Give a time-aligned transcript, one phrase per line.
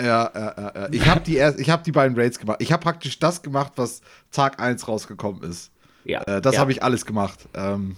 [0.00, 0.88] Ja, ja, ja, ja.
[0.90, 2.58] Ich habe die, erst- ich hab die beiden Raids gemacht.
[2.60, 5.70] Ich habe praktisch das gemacht, was Tag 1 rausgekommen ist.
[6.04, 6.22] Ja.
[6.22, 6.60] Äh, das ja.
[6.60, 7.40] habe ich alles gemacht.
[7.54, 7.96] Ähm,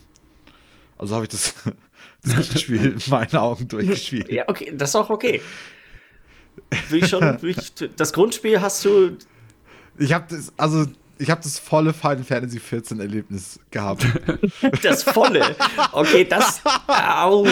[0.99, 1.55] also habe ich das,
[2.23, 4.31] das Spiel in meinen Augen durchgespielt.
[4.31, 5.41] Ja, okay, das ist auch okay.
[6.91, 9.17] Will ich schon, will ich, das Grundspiel hast du.
[9.99, 10.87] Ich habe das, also
[11.19, 14.07] ich habe das volle Final Fantasy 14 Erlebnis gehabt.
[14.83, 15.55] Das volle.
[15.93, 16.61] Okay, das.
[16.89, 17.47] Au.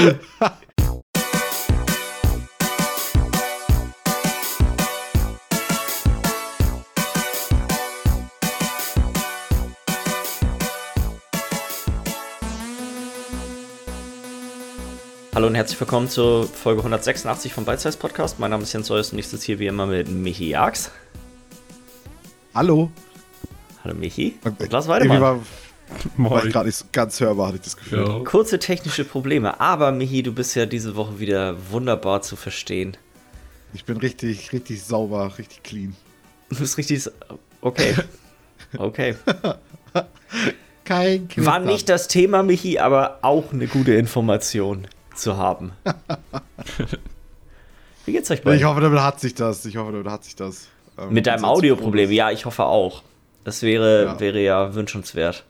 [15.40, 18.38] Hallo und herzlich willkommen zur Folge 186 vom Bite Size Podcast.
[18.38, 20.90] Mein Name ist Jens Seuss und ich sitze hier wie immer mit Michi Jags.
[22.54, 22.90] Hallo.
[23.82, 24.38] Hallo Michi.
[24.44, 25.22] Und Lars Weidemann.
[25.22, 25.44] war, war
[26.18, 26.46] Moin.
[26.46, 28.06] ich gerade nicht ganz hörbar, hatte ich das Gefühl.
[28.06, 28.18] Ja.
[28.22, 32.98] Kurze technische Probleme, aber Michi, du bist ja diese Woche wieder wunderbar zu verstehen.
[33.72, 35.96] Ich bin richtig, richtig sauber, richtig clean.
[36.50, 37.08] Du bist richtig.
[37.62, 37.94] Okay.
[38.76, 39.16] Okay.
[40.84, 41.64] Kein War Knickern.
[41.64, 45.72] nicht das Thema, Michi, aber auch eine gute Information zu haben.
[48.06, 48.64] Wie geht's euch Ich beiden?
[48.64, 49.64] hoffe, damit hat sich das.
[49.66, 50.68] Ich hoffe, damit hat sich das.
[50.98, 53.02] Ähm, Mit deinem Audioproblem, ja, ich hoffe auch.
[53.44, 54.20] Das wäre Ja.
[54.20, 55.44] wäre ja wünschenswert.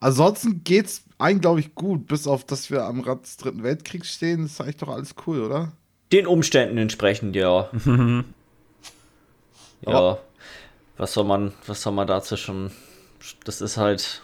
[0.00, 4.12] Ansonsten geht's eigentlich, glaube ich, gut, bis auf, dass wir am Rand des Dritten Weltkriegs
[4.14, 4.46] stehen.
[4.46, 5.72] ist eigentlich doch alles cool, oder?
[6.12, 7.68] Den Umständen entsprechend, ja.
[7.84, 8.24] ja.
[9.86, 10.18] Ja.
[10.98, 12.70] Was soll man, was soll man dazu schon.
[13.44, 14.20] Das ist halt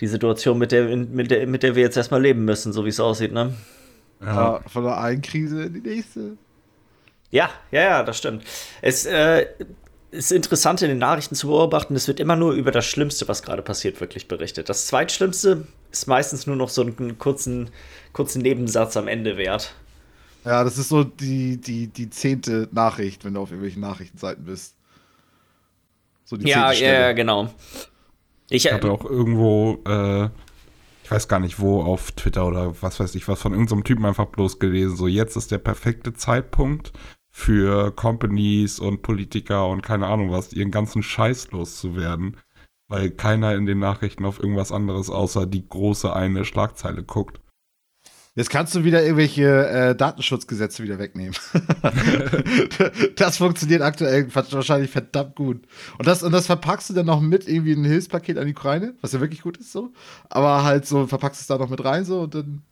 [0.00, 2.88] die Situation, mit der, mit der, mit der wir jetzt erstmal leben müssen, so wie
[2.90, 3.54] es aussieht, ne?
[4.20, 4.56] Ja.
[4.56, 6.36] Äh, von der einen Krise in die nächste.
[7.30, 8.44] Ja, ja, ja, das stimmt.
[8.80, 9.46] Es äh,
[10.10, 13.42] ist interessant in den Nachrichten zu beobachten, es wird immer nur über das Schlimmste, was
[13.42, 14.68] gerade passiert, wirklich berichtet.
[14.68, 17.70] Das Zweitschlimmste ist meistens nur noch so einen kurzen,
[18.12, 19.74] kurzen Nebensatz am Ende wert.
[20.44, 24.74] Ja, das ist so die, die, die zehnte Nachricht, wenn du auf irgendwelchen Nachrichtenseiten bist.
[26.24, 27.14] So die Ja, zehnte ja, ja, Stelle.
[27.14, 27.54] genau.
[28.54, 30.26] Ich, Ich hatte auch irgendwo, äh,
[31.02, 34.04] ich weiß gar nicht wo, auf Twitter oder was weiß ich was, von irgendeinem Typen
[34.06, 34.96] einfach bloß gelesen.
[34.96, 36.92] So, jetzt ist der perfekte Zeitpunkt
[37.30, 42.36] für Companies und Politiker und keine Ahnung was, ihren ganzen Scheiß loszuwerden.
[42.88, 47.40] Weil keiner in den Nachrichten auf irgendwas anderes außer die große eine Schlagzeile guckt.
[48.36, 51.36] Jetzt kannst du wieder irgendwelche äh, Datenschutzgesetze wieder wegnehmen.
[53.16, 55.62] das funktioniert aktuell wahrscheinlich verdammt gut.
[55.98, 58.94] Und das, und das verpackst du dann noch mit irgendwie ein Hilfspaket an die Ukraine,
[59.00, 59.92] was ja wirklich gut ist so.
[60.30, 62.62] Aber halt so, verpackst es da noch mit rein so und dann.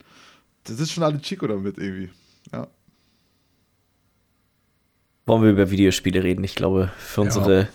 [0.64, 2.10] Das ist schon alle Chico damit irgendwie.
[2.52, 2.68] Ja.
[5.26, 6.44] wollen wir über Videospiele reden?
[6.44, 7.68] Ich glaube, für unsere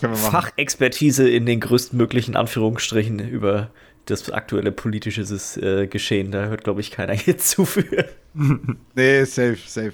[0.00, 0.16] machen.
[0.16, 3.70] Fachexpertise in den größtmöglichen Anführungsstrichen über
[4.06, 5.22] das aktuelle politische
[5.60, 8.08] äh, Geschehen, da hört, glaube ich, keiner jetzt zu für.
[8.94, 9.92] Nee, safe, safe.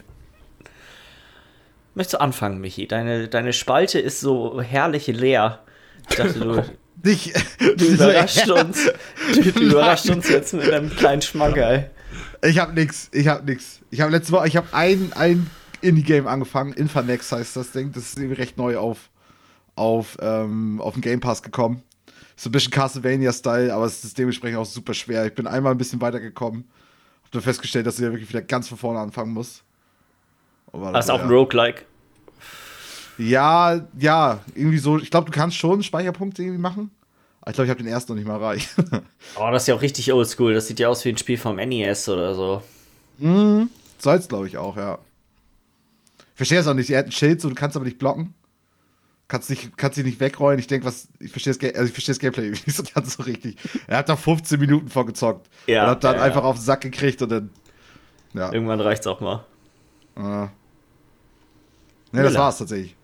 [1.94, 2.86] Möchtest du anfangen, Michi?
[2.86, 5.64] Deine, deine Spalte ist so herrlich leer.
[6.08, 6.62] Ich dachte, du,
[7.02, 7.34] Nicht.
[7.58, 8.90] du überraschst uns.
[9.34, 11.90] Du, du überraschst uns jetzt mit einem kleinen Schmankerl.
[12.44, 13.80] Ich hab nix, ich hab nix.
[13.90, 18.04] Ich habe letzte Woche, ich habe ein, ein Indie-Game angefangen, Infanex heißt das Ding, das
[18.04, 19.10] ist irgendwie recht neu auf,
[19.74, 21.82] auf, ähm, auf den Game Pass gekommen.
[22.38, 25.26] So ein bisschen Castlevania-Style, aber es ist dementsprechend auch super schwer.
[25.26, 26.68] Ich bin einmal ein bisschen weitergekommen,
[27.24, 29.64] hab dann festgestellt, dass ich ja wirklich wieder ganz von vorne anfangen muss.
[30.72, 31.28] Dann Das ist auch ein.
[31.28, 31.82] Roguelike.
[33.18, 34.98] Ja, ja, irgendwie so.
[34.98, 36.92] Ich glaube, du kannst schon Speicherpunkte irgendwie machen.
[37.40, 38.68] Aber ich glaube, ich habe den ersten noch nicht mal erreicht.
[39.36, 40.54] Oh, das ist ja auch richtig oldschool.
[40.54, 42.62] Das sieht ja aus wie ein Spiel vom NES oder so.
[43.18, 43.68] Mhm.
[43.98, 44.98] Soll's, glaube ich, auch, ja.
[46.18, 46.88] Ich verstehe es auch nicht.
[46.90, 48.34] Er hat ein Schild, so du kannst aber nicht blocken.
[49.28, 50.58] Kannst nicht, kannst dich nicht wegrollen.
[50.58, 53.22] Ich denke, was, ich verstehe das, also ich verstehe das Gameplay nicht so ganz so
[53.22, 53.56] richtig.
[53.86, 55.48] Er hat da 15 Minuten vorgezockt.
[55.66, 56.48] Ja, und hat dann ja, einfach ja.
[56.48, 57.50] auf den Sack gekriegt und dann.
[58.34, 58.52] Ja.
[58.52, 59.44] Irgendwann reicht's auch mal.
[60.16, 60.48] Äh.
[62.10, 62.96] Ne, das war's tatsächlich.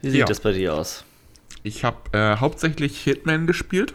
[0.00, 0.26] Wie sieht Ja.
[0.26, 1.04] das bei dir aus?
[1.64, 3.94] Ich habe äh, hauptsächlich Hitman gespielt.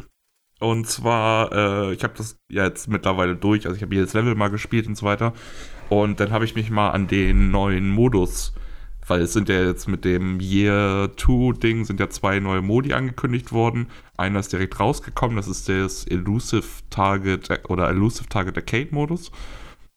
[0.60, 3.66] Und zwar, äh, ich habe das ja jetzt mittlerweile durch.
[3.66, 5.34] Also ich habe jedes Level mal gespielt und so weiter.
[5.90, 8.54] Und dann habe ich mich mal an den neuen Modus,
[9.08, 12.94] weil es sind ja jetzt mit dem Year 2 Ding sind ja zwei neue Modi
[12.94, 13.88] angekündigt worden.
[14.18, 19.32] Einer ist direkt rausgekommen, das ist das Elusive Target oder Elusive Target Arcade Modus.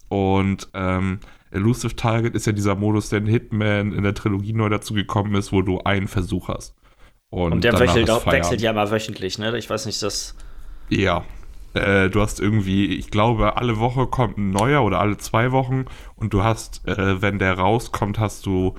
[0.09, 1.19] Und ähm,
[1.51, 5.53] Elusive Target ist ja dieser Modus, der in Hitman in der Trilogie neu dazugekommen ist,
[5.53, 6.77] wo du einen Versuch hast.
[7.31, 9.57] Und der danach wechselt, auch, wechselt ja mal wöchentlich, ne?
[9.57, 10.37] Ich weiß nicht, das.
[10.89, 11.25] Ja.
[11.75, 15.85] Äh, du hast irgendwie, ich glaube, alle Woche kommt ein neuer oder alle zwei Wochen
[16.17, 18.75] und du hast, äh, wenn der rauskommt, hast du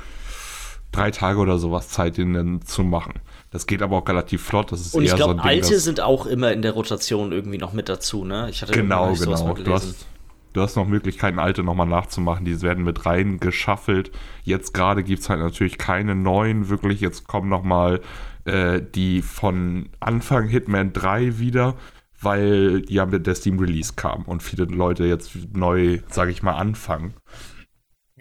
[0.91, 3.13] drei Tage oder sowas Zeit, den dann zu machen.
[3.49, 4.71] Das geht aber auch relativ flott.
[4.71, 7.31] Das ist Und ich eher so glaube, Ding, alte sind auch immer in der Rotation
[7.31, 8.47] irgendwie noch mit dazu, ne?
[8.49, 9.53] Ich hatte Genau, genau.
[9.53, 10.05] Du hast,
[10.53, 12.43] Du hast noch Möglichkeiten, alte nochmal nachzumachen.
[12.43, 14.11] Die werden mit rein geschaffelt.
[14.43, 16.99] Jetzt gerade gibt es halt natürlich keine neuen, wirklich.
[16.99, 18.01] Jetzt kommen nochmal
[18.45, 21.75] äh, die von Anfang Hitman 3 wieder,
[22.19, 26.43] weil die ja mit der Steam Release kam und viele Leute jetzt neu, sage ich
[26.43, 27.13] mal, anfangen.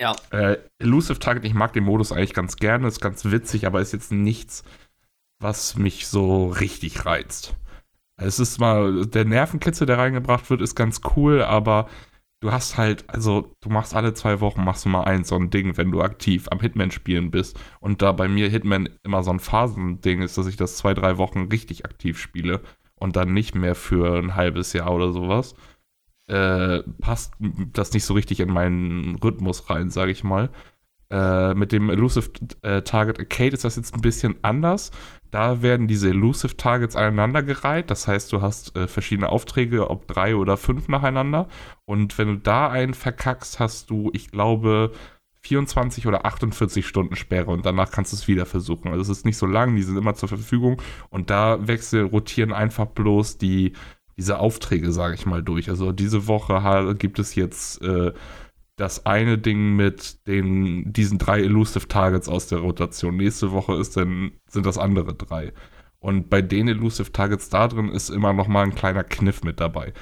[0.00, 0.17] Ja.
[0.31, 3.93] Äh, Elusive Target, ich mag den Modus eigentlich ganz gerne, ist ganz witzig, aber ist
[3.93, 4.64] jetzt nichts,
[5.38, 7.55] was mich so richtig reizt.
[8.17, 11.88] Es ist mal, der Nervenkitzel, der reingebracht wird, ist ganz cool, aber
[12.41, 15.50] du hast halt, also du machst alle zwei Wochen, machst du mal ein so ein
[15.50, 17.58] Ding, wenn du aktiv am Hitman spielen bist.
[17.81, 21.19] Und da bei mir Hitman immer so ein Phasending ist, dass ich das zwei, drei
[21.19, 22.62] Wochen richtig aktiv spiele
[22.94, 25.55] und dann nicht mehr für ein halbes Jahr oder sowas,
[26.30, 27.34] äh, passt
[27.72, 30.50] das nicht so richtig in meinen Rhythmus rein, sage ich mal.
[31.10, 32.30] Äh, mit dem Elusive
[32.62, 34.92] äh, Target Arcade ist das jetzt ein bisschen anders.
[35.32, 37.90] Da werden diese Elusive Targets aneinandergereiht.
[37.90, 41.48] Das heißt, du hast äh, verschiedene Aufträge, ob drei oder fünf nacheinander.
[41.84, 44.92] Und wenn du da einen verkackst, hast du, ich glaube,
[45.42, 48.88] 24 oder 48 Stunden Sperre und danach kannst du es wieder versuchen.
[48.88, 52.52] Also es ist nicht so lang, die sind immer zur Verfügung und da wechseln, rotieren
[52.52, 53.72] einfach bloß die,
[54.20, 55.70] diese Aufträge, sage ich mal, durch.
[55.70, 58.12] Also diese Woche gibt es jetzt äh,
[58.76, 63.17] das eine Ding mit den, diesen drei Elusive Targets aus der Rotation.
[63.17, 65.55] Nächste Woche ist dann, sind das andere drei.
[66.00, 69.58] Und bei den Elusive Targets da drin ist immer noch mal ein kleiner Kniff mit
[69.58, 69.94] dabei.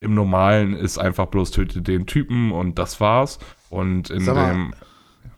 [0.00, 3.38] Im Normalen ist einfach bloß töte den Typen und das war's.
[3.68, 4.74] Und in mal, dem.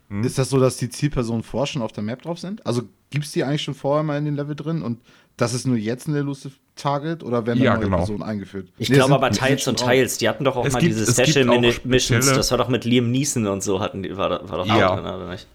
[0.09, 0.23] Hm?
[0.23, 2.65] Ist das so, dass die Zielpersonen vorher schon auf der Map drauf sind?
[2.65, 2.81] Also
[3.11, 5.01] gibt es die eigentlich schon vorher mal in den Level drin und
[5.37, 7.97] das ist nur jetzt ein Elusive Target oder werden da Ja, neue genau.
[7.97, 8.69] Personen eingeführt?
[8.77, 10.17] Ich Nee, glaube aber teils und teils.
[10.17, 11.45] Die hatten doch auch Es mal gibt- diese Special
[11.83, 12.25] Missions.
[12.33, 14.89] Das war doch mit Liam Neeson und so hatten die, war, war doch Ja.
[14.89, 15.47] auch drin, oder nicht?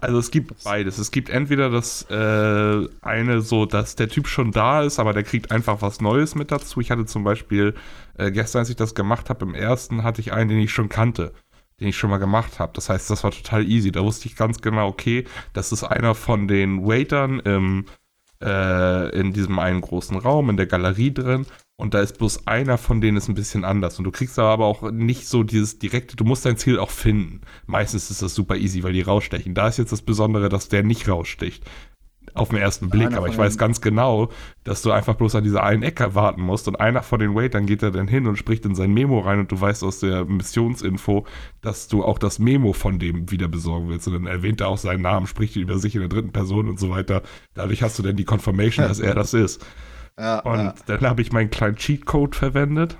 [0.00, 0.98] Also es gibt beides.
[0.98, 5.22] Es gibt entweder das äh, eine so, dass der Typ schon da ist, aber der
[5.22, 6.80] kriegt einfach was Neues mit dazu.
[6.80, 7.74] Ich hatte zum Beispiel
[8.18, 10.88] äh, gestern, als ich das gemacht habe, im ersten hatte ich einen, den ich schon
[10.88, 11.32] kannte,
[11.78, 12.72] den ich schon mal gemacht habe.
[12.74, 13.92] Das heißt, das war total easy.
[13.92, 17.84] Da wusste ich ganz genau, okay, das ist einer von den Waitern im,
[18.42, 21.46] äh, in diesem einen großen Raum, in der Galerie drin.
[21.76, 23.98] Und da ist bloß einer von denen ist ein bisschen anders.
[23.98, 27.40] Und du kriegst aber auch nicht so dieses direkte, du musst dein Ziel auch finden.
[27.66, 29.54] Meistens ist das super easy, weil die rausstechen.
[29.54, 31.64] Da ist jetzt das Besondere, dass der nicht raussticht.
[32.34, 33.08] Auf den ersten Blick.
[33.08, 34.30] Einer Aber ich weiß ganz genau,
[34.64, 36.66] dass du einfach bloß an dieser einen Ecke warten musst.
[36.68, 39.40] Und einer von den Waitern geht da dann hin und spricht in sein Memo rein.
[39.40, 41.26] Und du weißt aus der Missionsinfo,
[41.60, 44.06] dass du auch das Memo von dem wieder besorgen willst.
[44.06, 46.80] Und dann erwähnt er auch seinen Namen, spricht über sich in der dritten Person und
[46.80, 47.22] so weiter.
[47.54, 49.64] Dadurch hast du dann die Confirmation, dass er das ist.
[50.18, 50.74] Ja, Und ja.
[50.86, 52.98] dann habe ich meinen kleinen Cheatcode verwendet.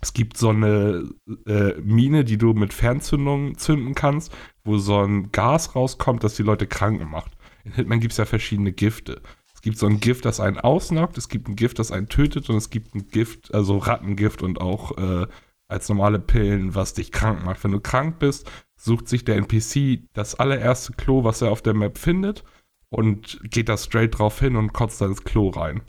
[0.00, 1.08] Es gibt so eine
[1.46, 4.32] äh, Mine, die du mit Fernzündung zünden kannst,
[4.64, 7.35] wo so ein Gas rauskommt, das die Leute krank macht.
[7.66, 9.20] In Hitman gibt es ja verschiedene Gifte.
[9.52, 12.48] Es gibt so ein Gift, das einen ausnockt, es gibt ein Gift, das einen tötet
[12.48, 15.26] und es gibt ein Gift, also Rattengift und auch äh,
[15.66, 17.64] als normale Pillen, was dich krank macht.
[17.64, 21.74] Wenn du krank bist, sucht sich der NPC das allererste Klo, was er auf der
[21.74, 22.44] Map findet
[22.88, 25.82] und geht da straight drauf hin und kotzt da ins Klo rein.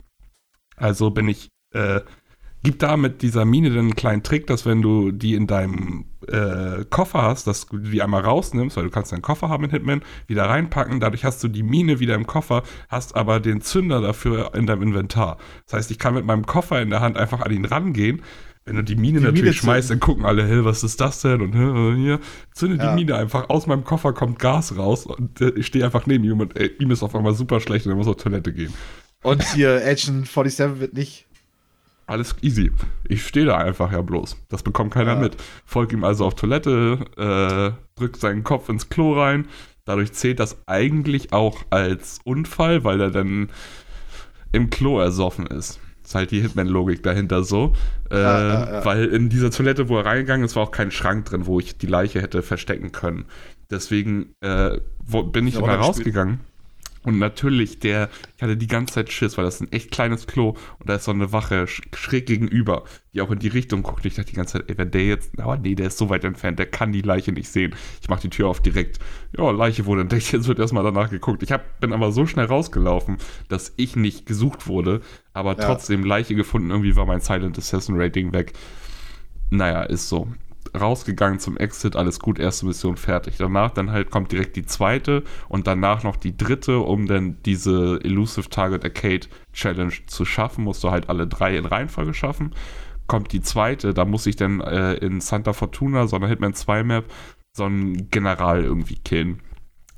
[0.74, 2.00] Also bin ich, äh,
[2.64, 6.06] gibt da mit dieser Mine dann einen kleinen Trick, dass wenn du die in deinem
[6.28, 9.70] äh, Koffer hast, dass du die einmal rausnimmst, weil du kannst einen Koffer haben in
[9.70, 14.00] Hitman, wieder reinpacken, dadurch hast du die Mine wieder im Koffer, hast aber den Zünder
[14.00, 15.38] dafür in deinem Inventar.
[15.66, 18.22] Das heißt, ich kann mit meinem Koffer in der Hand einfach an ihn rangehen.
[18.64, 21.22] Wenn du die Mine Die natürlich Mine schmeißt, dann gucken alle, hey, was ist das
[21.22, 21.40] denn?
[21.40, 21.54] Und
[21.96, 22.20] hier,
[22.52, 22.90] zünde Ja.
[22.90, 26.22] die Mine einfach, aus meinem Koffer kommt Gas raus und äh, ich stehe einfach neben
[26.24, 28.74] ihm und ihm ist auf einmal super schlecht und er muss auf Toilette gehen.
[29.22, 31.26] Und hier Agent 47 wird nicht.
[32.08, 32.72] Alles easy.
[33.06, 34.36] Ich stehe da einfach ja bloß.
[34.48, 35.20] Das bekommt keiner Ja.
[35.20, 35.36] mit.
[35.66, 39.46] Folgt ihm also auf Toilette, äh, drückt seinen Kopf ins Klo rein.
[39.84, 43.50] Dadurch zählt das eigentlich auch als Unfall, weil er dann
[44.52, 45.80] im Klo ersoffen ist.
[46.02, 47.74] Ist halt die Hitman-Logik dahinter so.
[48.10, 48.84] Äh, Ja, ja.
[48.86, 51.76] Weil in dieser Toilette, wo er reingegangen ist, war auch kein Schrank drin, wo ich
[51.76, 53.26] die Leiche hätte verstecken können.
[53.70, 56.40] Deswegen äh, wo, bin ich immer rausgegangen.
[57.08, 60.26] Und natürlich, der, ich hatte die ganze Zeit Schiss, weil das ist ein echt kleines
[60.26, 62.84] Klo und da ist so eine Wache sch schräg gegenüber,
[63.14, 64.04] die auch in die Richtung guckt.
[64.04, 66.24] Ich dachte die ganze Zeit, ey, wenn der jetzt, aber nee, der ist so weit
[66.24, 67.74] entfernt, der kann die Leiche nicht sehen.
[68.02, 68.98] Ich mach die Tür auf direkt.
[69.38, 71.42] Ja, Leiche wurde entdeckt, jetzt wird erstmal danach geguckt.
[71.42, 73.16] Ich hab, bin aber so schnell rausgelaufen,
[73.48, 75.00] dass ich nicht gesucht wurde,
[75.32, 75.64] aber Ja.
[75.64, 76.68] trotzdem Leiche gefunden.
[76.70, 78.52] Irgendwie war mein Silent Assassin Rating weg.
[79.48, 80.28] Naja, ist so.
[80.78, 83.36] Rausgegangen zum Exit, alles gut, erste Mission fertig.
[83.38, 88.00] Danach dann halt kommt direkt die zweite und danach noch die dritte, um dann diese
[88.02, 92.54] Elusive Target Arcade Challenge zu schaffen, musst du halt alle drei in Reihenfolge schaffen.
[93.06, 96.84] Kommt die zweite, da muss ich dann äh, in Santa Fortuna, so einer Hitman 2
[96.84, 97.04] Map,
[97.52, 99.40] so einen General irgendwie killen.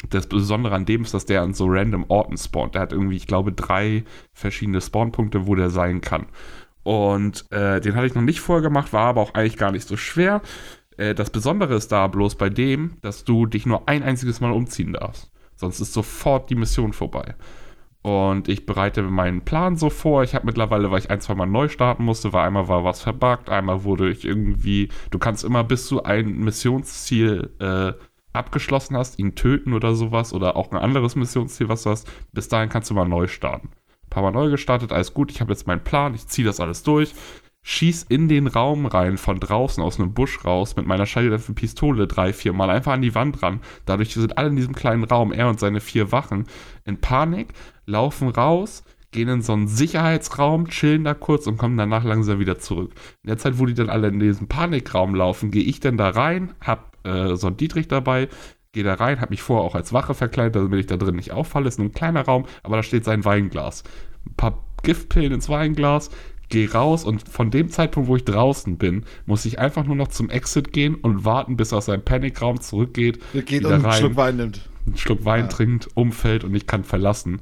[0.08, 2.74] Das Besondere an dem ist, dass der an so random Orten spawnt.
[2.74, 6.26] Der hat irgendwie, ich glaube, drei verschiedene Spawnpunkte, wo der sein kann.
[6.90, 9.86] Und äh, den hatte ich noch nicht vorher gemacht, war aber auch eigentlich gar nicht
[9.86, 10.42] so schwer.
[10.96, 14.50] Äh, das Besondere ist da bloß bei dem, dass du dich nur ein einziges Mal
[14.50, 15.30] umziehen darfst.
[15.54, 17.36] Sonst ist sofort die Mission vorbei.
[18.02, 20.24] Und ich bereite meinen Plan so vor.
[20.24, 23.00] Ich habe mittlerweile, weil ich ein, zwei Mal neu starten musste, weil einmal war was
[23.02, 24.88] verbuggt, einmal wurde ich irgendwie.
[25.12, 27.92] Du kannst immer, bis du ein Missionsziel äh,
[28.32, 32.48] abgeschlossen hast, ihn töten oder sowas oder auch ein anderes Missionsziel, was du hast, bis
[32.48, 33.70] dahin kannst du mal neu starten.
[34.10, 36.82] Paar Mal neu gestartet, alles gut, ich habe jetzt meinen Plan, ich ziehe das alles
[36.82, 37.14] durch,
[37.62, 42.06] schieß in den Raum rein, von draußen aus einem Busch raus, mit meiner schallgedämpften Pistole
[42.06, 43.60] drei, vier Mal einfach an die Wand ran.
[43.86, 46.46] Dadurch sind alle in diesem kleinen Raum, er und seine vier Wachen,
[46.84, 47.48] in Panik,
[47.86, 52.58] laufen raus, gehen in so einen Sicherheitsraum, chillen da kurz und kommen danach langsam wieder
[52.58, 52.92] zurück.
[53.22, 56.10] In der Zeit, wo die dann alle in diesem Panikraum laufen, gehe ich dann da
[56.10, 58.28] rein, hab äh, so einen Dietrich dabei,
[58.72, 61.32] gehe da rein, hab mich vorher auch als Wache verkleidet, damit ich da drin nicht
[61.32, 61.68] auffalle.
[61.68, 63.82] Ist nur ein kleiner Raum, aber da steht sein Weinglas.
[64.26, 66.10] Ein paar Giftpillen ins Weinglas,
[66.48, 70.08] gehe raus und von dem Zeitpunkt, wo ich draußen bin, muss ich einfach nur noch
[70.08, 73.20] zum Exit gehen und warten, bis er aus seinem Panikraum zurückgeht.
[73.32, 74.68] Er geht und einen Schluck Wein nimmt.
[74.86, 75.48] Einen Schluck Wein ja.
[75.48, 77.40] trinkt, umfällt und ich kann verlassen.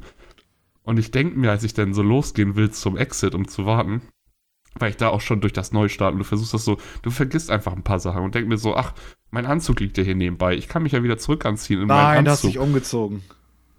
[0.82, 4.02] Und ich denke mir, als ich dann so losgehen will zum Exit, um zu warten,
[4.78, 7.74] weil ich da auch schon durch das Neustarten, du versuchst das so, du vergisst einfach
[7.74, 8.94] ein paar Sachen und denk mir so, ach,
[9.30, 12.24] mein Anzug liegt ja hier nebenbei, ich kann mich ja wieder zurück anziehen in Nein,
[12.24, 13.22] du hast dich umgezogen.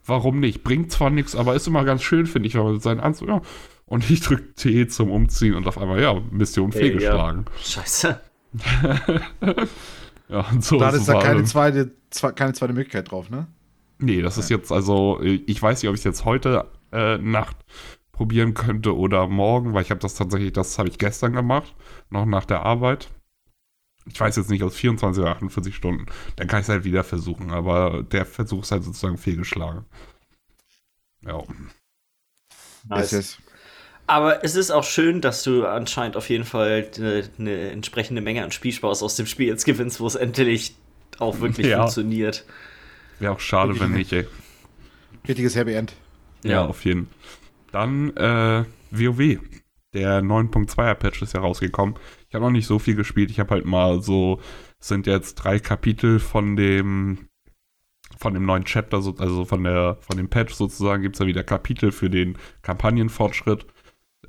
[0.06, 0.64] Warum nicht?
[0.64, 3.42] Bringt zwar nichts, aber ist immer ganz schön, finde ich, wenn man seinen Anzug, ja.
[3.86, 7.46] Und ich drücke T zum Umziehen und auf einmal, ja, Mission hey, fehlgeschlagen.
[7.46, 7.64] Ja.
[7.64, 8.22] Scheiße.
[10.30, 10.80] ja, und so.
[10.80, 11.92] Da ist da keine zweite,
[12.36, 13.48] keine zweite Möglichkeit drauf, ne?
[14.00, 17.58] Nee, das ist jetzt, also, ich weiß nicht, ob ich es jetzt heute äh, Nacht
[18.12, 21.76] probieren könnte oder morgen, weil ich habe das tatsächlich, das habe ich gestern gemacht,
[22.10, 23.10] noch nach der Arbeit.
[24.12, 26.06] Ich weiß jetzt nicht aus 24 oder 48 Stunden.
[26.36, 29.86] Dann kann ich es halt wieder versuchen, aber der Versuch ist halt sozusagen fehlgeschlagen.
[31.26, 31.44] Ja.
[32.88, 33.38] Nice.
[34.08, 38.44] Aber es ist auch schön, dass du anscheinend auf jeden Fall eine, eine entsprechende Menge
[38.44, 40.76] an Spielspaß aus dem Spiel jetzt gewinnst, wo es endlich
[41.20, 41.82] auch wirklich ja.
[41.82, 42.46] funktioniert.
[43.20, 44.26] Wäre auch schade, wenn nicht, ey.
[45.28, 45.94] Richtiges Happy End.
[46.44, 47.08] Ja, ja auf jeden.
[47.72, 49.40] Dann äh, WoW.
[49.94, 51.96] Der 9.2er Patch ist ja rausgekommen.
[52.30, 53.32] Ich habe noch nicht so viel gespielt.
[53.32, 54.40] Ich habe halt mal so,
[54.80, 57.28] sind jetzt drei Kapitel von dem
[58.18, 61.44] von dem neuen Chapter, also von der von dem Patch sozusagen, gibt es ja wieder
[61.44, 63.66] Kapitel für den Kampagnenfortschritt.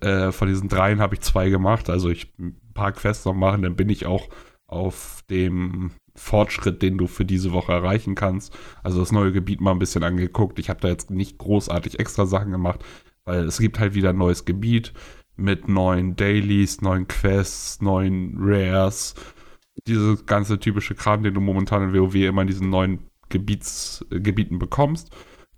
[0.01, 1.91] Äh, von diesen dreien habe ich zwei gemacht.
[1.91, 4.29] Also ich ein paar Quests noch machen, dann bin ich auch
[4.67, 8.57] auf dem Fortschritt, den du für diese Woche erreichen kannst.
[8.83, 10.59] Also das neue Gebiet mal ein bisschen angeguckt.
[10.59, 12.85] Ich habe da jetzt nicht großartig extra Sachen gemacht,
[13.25, 14.93] weil es gibt halt wieder ein neues Gebiet
[15.41, 19.15] mit neuen Dailies, neuen Quests, neuen Rares.
[19.87, 24.21] Dieses ganze typische Kram, den du momentan in WoW immer in diesen neuen Gebiets, äh,
[24.21, 25.11] Gebieten bekommst.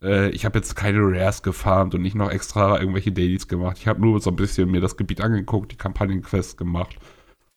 [0.03, 3.79] Äh, ich habe jetzt keine Rares gefarmt und nicht noch extra irgendwelche Dailies gemacht.
[3.79, 6.97] Ich habe nur so ein bisschen mir das Gebiet angeguckt, die Kampagnenquests gemacht.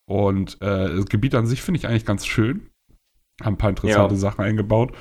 [0.05, 2.70] Und äh, das Gebiet an sich finde ich eigentlich ganz schön.
[3.41, 4.20] Haben ein paar interessante ja.
[4.20, 4.96] Sachen eingebaut.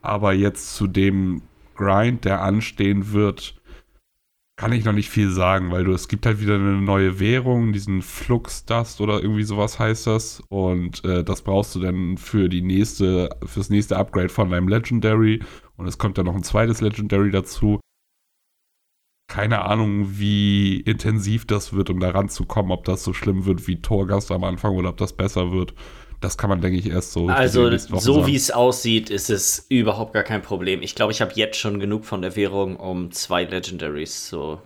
[0.00, 1.42] Aber jetzt zu dem
[1.74, 3.60] Grind, der anstehen wird,
[4.56, 7.72] kann ich noch nicht viel sagen, weil du, es gibt halt wieder eine neue Währung,
[7.72, 10.42] diesen Flux Dust oder irgendwie sowas heißt das.
[10.48, 15.42] Und äh, das brauchst du dann für die nächste, fürs nächste Upgrade von deinem Legendary.
[15.76, 17.80] Und es kommt dann noch ein zweites Legendary dazu.
[19.26, 23.80] Keine Ahnung, wie intensiv das wird, um da ranzukommen, ob das so schlimm wird wie
[23.80, 25.74] Torgast am Anfang oder ob das besser wird
[26.24, 27.28] das kann man, denke ich, erst so.
[27.28, 30.82] Also, so wie es aussieht, ist es überhaupt gar kein Problem.
[30.82, 34.60] Ich glaube, ich habe jetzt schon genug von der Währung, um zwei Legendaries so.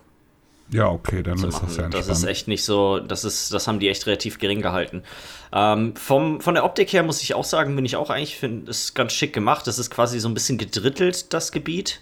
[0.71, 1.65] Ja, okay, dann ist machen.
[1.67, 2.09] das ja entspannt.
[2.09, 5.03] Das ist echt nicht so, das ist, das haben die echt relativ gering gehalten.
[5.51, 8.71] Ähm, vom, von der Optik her muss ich auch sagen, bin ich auch eigentlich, finde
[8.71, 9.67] es ganz schick gemacht.
[9.67, 12.01] Das ist quasi so ein bisschen gedrittelt, das Gebiet.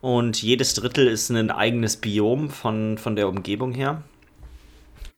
[0.00, 4.02] Und jedes Drittel ist ein eigenes Biom von, von der Umgebung her.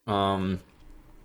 [0.07, 0.61] Ähm,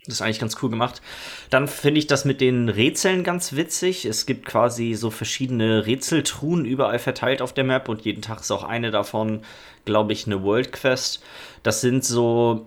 [0.09, 1.01] das ist eigentlich ganz cool gemacht.
[1.49, 4.05] Dann finde ich das mit den Rätseln ganz witzig.
[4.05, 8.51] Es gibt quasi so verschiedene Rätseltruhen überall verteilt auf der Map und jeden Tag ist
[8.51, 9.41] auch eine davon,
[9.85, 11.23] glaube ich, eine World Quest.
[11.63, 12.65] Das sind so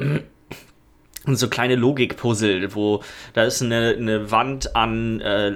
[1.25, 3.03] und so kleine Logikpuzzle, wo
[3.35, 5.53] da ist eine, eine Wand an äh,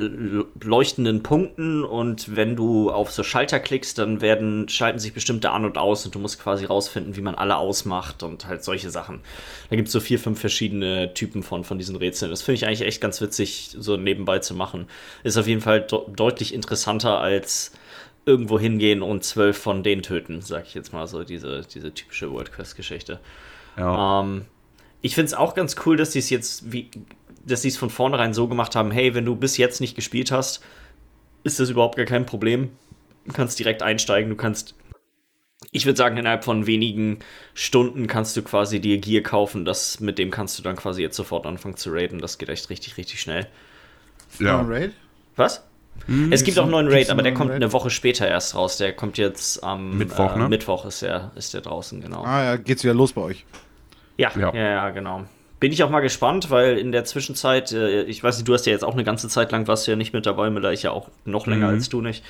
[0.63, 5.65] leuchtenden Punkten und wenn du auf so Schalter klickst, dann werden, schalten sich bestimmte an
[5.65, 9.21] und aus und du musst quasi rausfinden, wie man alle ausmacht und halt solche Sachen.
[9.71, 12.31] Da gibt es so vier, fünf verschiedene Typen von, von diesen Rätseln.
[12.31, 14.87] Das finde ich eigentlich echt ganz witzig, so nebenbei zu machen.
[15.25, 17.73] Ist auf jeden Fall de deutlich interessanter als
[18.25, 22.31] irgendwo hingehen und zwölf von denen töten, sag ich jetzt mal so, diese, diese typische
[22.33, 23.21] World Quest-Geschichte.
[23.77, 24.21] Ja.
[24.21, 24.47] Ähm,
[25.01, 26.91] ich finde es auch ganz cool, dass sie es jetzt, wie,
[27.47, 30.31] dass sie es von vornherein so gemacht haben, hey, wenn du bis jetzt nicht gespielt
[30.33, 30.63] hast,
[31.45, 32.71] ist das überhaupt gar kein Problem.
[33.25, 34.75] Du kannst direkt einsteigen, du kannst
[35.71, 37.21] Ich würde sagen, innerhalb von wenigen
[37.55, 39.65] Stunden kannst du quasi dir Gear kaufen.
[39.65, 42.21] Das, mit dem kannst du dann quasi jetzt sofort anfangen zu raiden.
[42.21, 43.47] Das geht echt richtig, richtig schnell.
[44.39, 44.61] Ja.
[44.61, 44.93] Raid?
[45.37, 45.63] Was?
[46.07, 47.63] Hm, es gibt auch einen neuen Raid, aber der kommt Raid?
[47.63, 48.77] eine Woche später erst raus.
[48.77, 50.49] Der kommt jetzt am Mittwoch, äh, ne?
[50.49, 52.23] Mittwoch ist der, ist der draußen, genau.
[52.25, 53.45] Ah ja, geht's wieder los bei euch.
[54.19, 55.25] Ja, ja, ja, ja genau.
[55.59, 58.67] Bin ich auch mal gespannt, weil in der Zwischenzeit, äh, ich weiß nicht, du hast
[58.67, 60.91] ja jetzt auch eine ganze Zeit lang warst ja nicht mit dabei, Miller, ich ja
[60.91, 61.75] auch noch länger mhm.
[61.75, 62.23] als du nicht.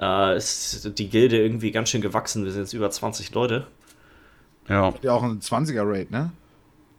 [0.00, 2.44] Äh, ist die Gilde irgendwie ganz schön gewachsen.
[2.44, 3.66] Wir sind jetzt über 20 Leute.
[4.68, 4.92] Ja.
[5.02, 6.32] Ja, auch ein 20er-Raid, ne?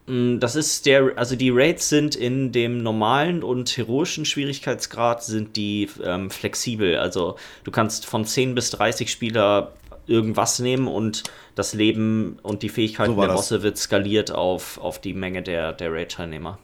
[0.08, 5.56] Mm, das ist der, also die Raids sind in dem normalen und heroischen Schwierigkeitsgrad sind
[5.56, 6.98] die ähm, flexibel.
[6.98, 9.74] Also du kannst von 10 bis 30 Spieler
[10.08, 11.24] irgendwas nehmen und
[11.56, 15.74] das Leben und die Fähigkeiten so der Bosse wird skaliert auf, auf die Menge der,
[15.74, 16.60] der Raid-Teilnehmer.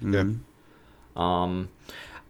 [0.00, 0.40] Mhm.
[1.16, 1.68] Ähm,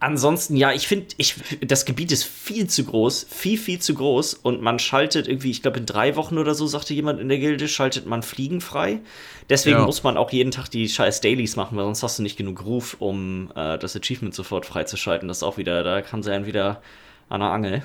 [0.01, 4.35] ansonsten, ja, ich finde, ich, das Gebiet ist viel zu groß, viel, viel zu groß
[4.35, 7.39] und man schaltet irgendwie, ich glaube, in drei Wochen oder so, sagte jemand in der
[7.39, 9.01] Gilde, schaltet man Fliegen frei.
[9.49, 9.85] Deswegen ja.
[9.85, 12.65] muss man auch jeden Tag die scheiß Dailies machen, weil sonst hast du nicht genug
[12.65, 15.29] Ruf, um äh, das Achievement sofort freizuschalten.
[15.29, 16.83] Das ist auch wieder, da kann sie einen wieder
[17.29, 17.83] an der Angel.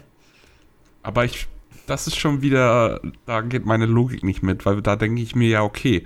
[1.03, 1.47] Aber ich
[1.87, 5.49] das ist schon wieder, da geht meine Logik nicht mit, weil da denke ich mir
[5.49, 6.05] ja, okay,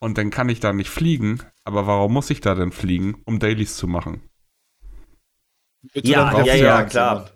[0.00, 3.38] und dann kann ich da nicht fliegen, aber warum muss ich da denn fliegen, um
[3.38, 4.22] Dailies zu machen?
[5.94, 7.30] Ja, ja, ja, klar.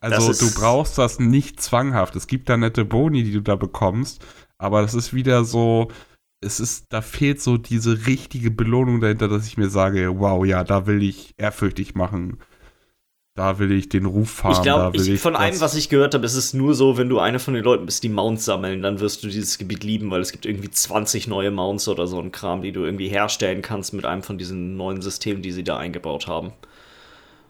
[0.00, 2.14] Also du brauchst das nicht zwanghaft.
[2.16, 4.24] Es gibt da nette Boni, die du da bekommst,
[4.58, 5.88] aber das ist wieder so,
[6.40, 10.64] es ist, da fehlt so diese richtige Belohnung dahinter, dass ich mir sage, wow, ja,
[10.64, 12.38] da will ich ehrfürchtig machen
[13.36, 14.52] da will ich den Ruf fahren.
[14.52, 17.38] Ich glaube, von allem, was ich gehört habe, ist es nur so, wenn du einer
[17.38, 20.32] von den Leuten bist, die Mounts sammeln, dann wirst du dieses Gebiet lieben, weil es
[20.32, 24.06] gibt irgendwie 20 neue Mounts oder so ein Kram, die du irgendwie herstellen kannst mit
[24.06, 26.52] einem von diesen neuen Systemen, die sie da eingebaut haben.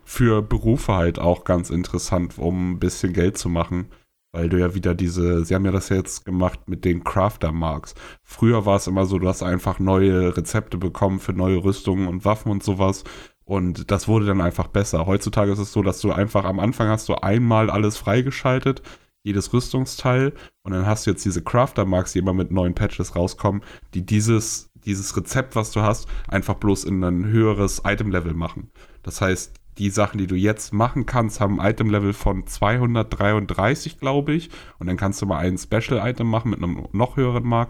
[0.05, 3.87] Für Berufe halt auch ganz interessant, um ein bisschen Geld zu machen.
[4.33, 7.95] Weil du ja wieder diese, sie haben ja das jetzt gemacht mit den Crafter-Marks.
[8.23, 12.27] Früher war es immer so, du hast einfach neue Rezepte bekommen für neue Rüstungen und
[12.27, 13.05] Waffen und sowas.
[13.49, 15.07] Und das wurde dann einfach besser.
[15.07, 18.83] Heutzutage ist es so, dass du einfach am Anfang hast du einmal alles freigeschaltet,
[19.23, 23.63] jedes Rüstungsteil, und dann hast du jetzt diese Crafter-Marks, die immer mit neuen Patches rauskommen,
[23.95, 28.71] die dieses, dieses Rezept, was du hast, einfach bloß in ein höheres Item-Level machen.
[29.05, 34.33] Das heißt, die Sachen, die du jetzt machen kannst, haben ein Item-Level von 233, glaube
[34.33, 34.51] ich.
[34.79, 37.69] Und dann kannst du mal ein Special-Item machen mit einem noch höheren Mark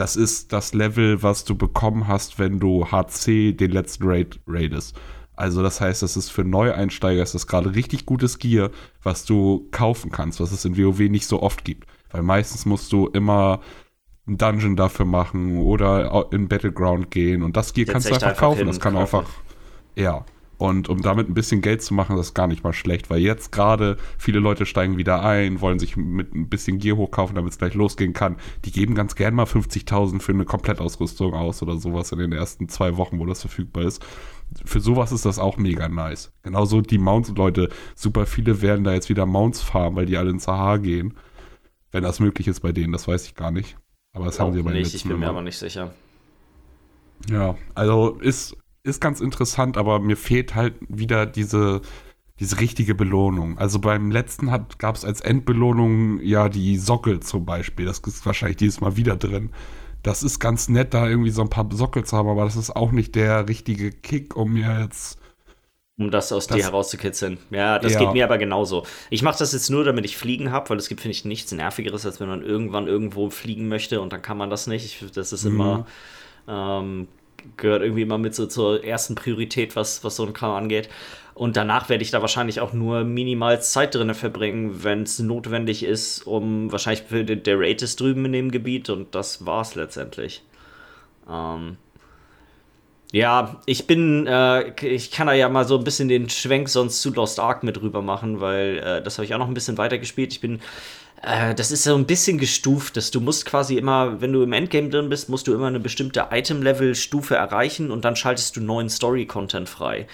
[0.00, 4.98] das ist das Level, was du bekommen hast, wenn du HC den letzten Raid raidest.
[5.36, 8.70] Also das heißt, das ist für Neueinsteiger ist das gerade richtig gutes Gear,
[9.02, 11.86] was du kaufen kannst, was es in WoW nicht so oft gibt.
[12.12, 13.60] Weil meistens musst du immer
[14.26, 18.66] einen Dungeon dafür machen oder in Battleground gehen und das Gear kannst du einfach kaufen.
[18.66, 19.28] Das kann einfach,
[19.96, 20.24] ja.
[20.60, 23.20] Und um damit ein bisschen Geld zu machen, das ist gar nicht mal schlecht, weil
[23.20, 27.52] jetzt gerade viele Leute steigen wieder ein, wollen sich mit ein bisschen Gear hochkaufen, damit
[27.52, 28.36] es gleich losgehen kann.
[28.66, 32.68] Die geben ganz gern mal 50.000 für eine Komplettausrüstung aus oder sowas in den ersten
[32.68, 34.04] zwei Wochen, wo das verfügbar ist.
[34.66, 36.30] Für sowas ist das auch mega nice.
[36.42, 40.44] Genauso die Mounts-Leute, super viele werden da jetzt wieder Mounts farmen, weil die alle ins
[40.44, 41.14] Sahar gehen.
[41.90, 43.78] Wenn das möglich ist bei denen, das weiß ich gar nicht.
[44.12, 45.94] Aber das auch haben sie bei nicht, Ich bin mir aber nicht sicher.
[47.30, 51.82] Ja, also ist ist ganz interessant, aber mir fehlt halt wieder diese,
[52.38, 53.58] diese richtige Belohnung.
[53.58, 57.86] Also beim letzten gab es als Endbelohnung ja die Sockel zum Beispiel.
[57.86, 59.50] Das ist wahrscheinlich dieses Mal wieder drin.
[60.02, 62.74] Das ist ganz nett, da irgendwie so ein paar Sockel zu haben, aber das ist
[62.74, 65.18] auch nicht der richtige Kick, um mir jetzt.
[65.98, 67.36] Um das aus das, dir herauszukitzeln.
[67.50, 67.98] Ja, das ja.
[67.98, 68.86] geht mir aber genauso.
[69.10, 71.52] Ich mache das jetzt nur, damit ich Fliegen habe, weil es gibt, finde ich, nichts
[71.52, 74.86] Nervigeres, als wenn man irgendwann irgendwo fliegen möchte und dann kann man das nicht.
[74.86, 75.78] Ich, das ist immer.
[75.78, 75.84] Mhm.
[76.48, 77.08] Ähm,
[77.56, 80.88] gehört irgendwie immer mit so zur ersten Priorität, was, was so ein Kram angeht.
[81.34, 85.82] Und danach werde ich da wahrscheinlich auch nur minimal Zeit drin verbringen, wenn es notwendig
[85.84, 87.04] ist, um wahrscheinlich
[87.42, 90.42] der Raid ist drüben in dem Gebiet und das war's letztendlich.
[91.30, 91.78] Ähm,
[93.12, 97.02] ja, ich bin, äh, ich kann da ja mal so ein bisschen den Schwenk sonst
[97.02, 99.78] zu Lost Ark mit rüber machen, weil äh, das habe ich auch noch ein bisschen
[99.78, 100.32] weiter gespielt.
[100.32, 100.60] Ich bin
[101.22, 104.52] äh, das ist so ein bisschen gestuft, dass du musst quasi immer, wenn du im
[104.52, 108.88] Endgame drin bist, musst du immer eine bestimmte Item-Level-Stufe erreichen und dann schaltest du neuen
[108.88, 110.06] Story-Content frei.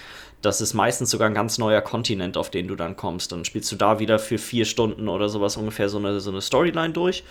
[0.42, 3.33] Das ist meistens sogar ein ganz neuer Kontinent, auf den du dann kommst.
[3.33, 6.40] Dann spielst du da wieder für vier Stunden oder sowas ungefähr so eine, so eine
[6.40, 7.25] Storyline durch.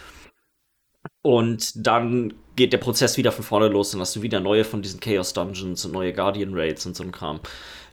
[1.21, 4.81] Und dann geht der Prozess wieder von vorne los, dann hast du wieder neue von
[4.81, 7.39] diesen Chaos Dungeons und neue Guardian Raids und so ein Kram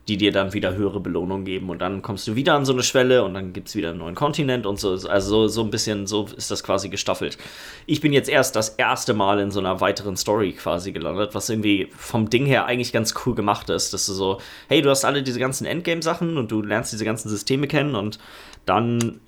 [0.08, 1.70] die dir dann wieder höhere Belohnung geben.
[1.70, 3.98] Und dann kommst du wieder an so eine Schwelle und dann gibt es wieder einen
[3.98, 4.90] neuen Kontinent und so.
[4.90, 7.38] Also so, so ein bisschen, so ist das quasi gestaffelt.
[7.86, 11.48] Ich bin jetzt erst das erste Mal in so einer weiteren Story quasi gelandet, was
[11.48, 13.92] irgendwie vom Ding her eigentlich ganz cool gemacht ist.
[13.92, 14.38] Dass du so,
[14.68, 18.18] hey, du hast alle diese ganzen Endgame-Sachen und du lernst diese ganzen Systeme kennen und
[18.66, 19.20] dann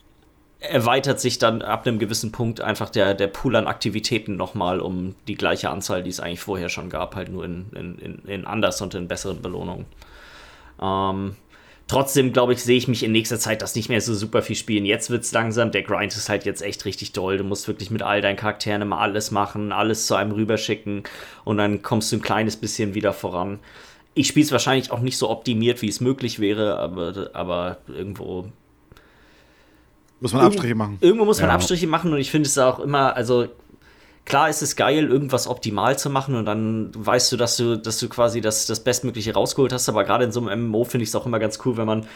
[0.58, 5.14] erweitert sich dann ab einem gewissen Punkt einfach der, der Pool an Aktivitäten nochmal um
[5.28, 8.80] die gleiche Anzahl, die es eigentlich vorher schon gab, halt nur in, in, in anders
[8.80, 9.84] und in besseren Belohnungen.
[10.80, 11.36] Ähm,
[11.88, 14.56] trotzdem, glaube ich, sehe ich mich in nächster Zeit das nicht mehr so super viel
[14.56, 14.84] spielen.
[14.84, 17.38] Jetzt wird es langsam, der Grind ist halt jetzt echt richtig doll.
[17.38, 21.04] Du musst wirklich mit all deinen Charakteren immer alles machen, alles zu einem rüberschicken
[21.44, 23.58] und dann kommst du ein kleines bisschen wieder voran.
[24.14, 28.46] Ich spiele es wahrscheinlich auch nicht so optimiert, wie es möglich wäre, aber, aber irgendwo
[30.20, 30.96] muss man Abstriche machen.
[31.02, 31.54] Irgendwo muss man ja.
[31.54, 33.48] Abstriche machen und ich finde es auch immer, also
[34.24, 37.98] klar ist es geil, irgendwas optimal zu machen und dann weißt du, dass du, dass
[37.98, 41.10] du quasi das, das Bestmögliche rausgeholt hast, aber gerade in so einem MMO finde ich
[41.10, 42.06] es auch immer ganz cool, wenn man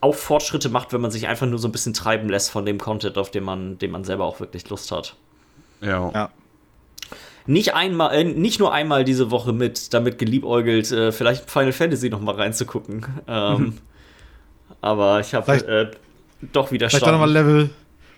[0.00, 2.78] auch Fortschritte macht, wenn man sich einfach nur so ein bisschen treiben lässt von dem
[2.78, 5.16] Content, auf den man, den man selber auch wirklich Lust hat.
[5.80, 6.10] Ja.
[6.12, 6.30] ja.
[7.46, 12.08] Nicht einmal, äh, nicht nur einmal diese Woche mit damit geliebäugelt, äh, vielleicht Final Fantasy
[12.08, 13.04] noch mal reinzugucken.
[13.26, 13.78] Ähm,
[14.80, 15.90] aber ich habe äh,
[16.52, 17.70] doch wieder Vielleicht dann nochmal Level.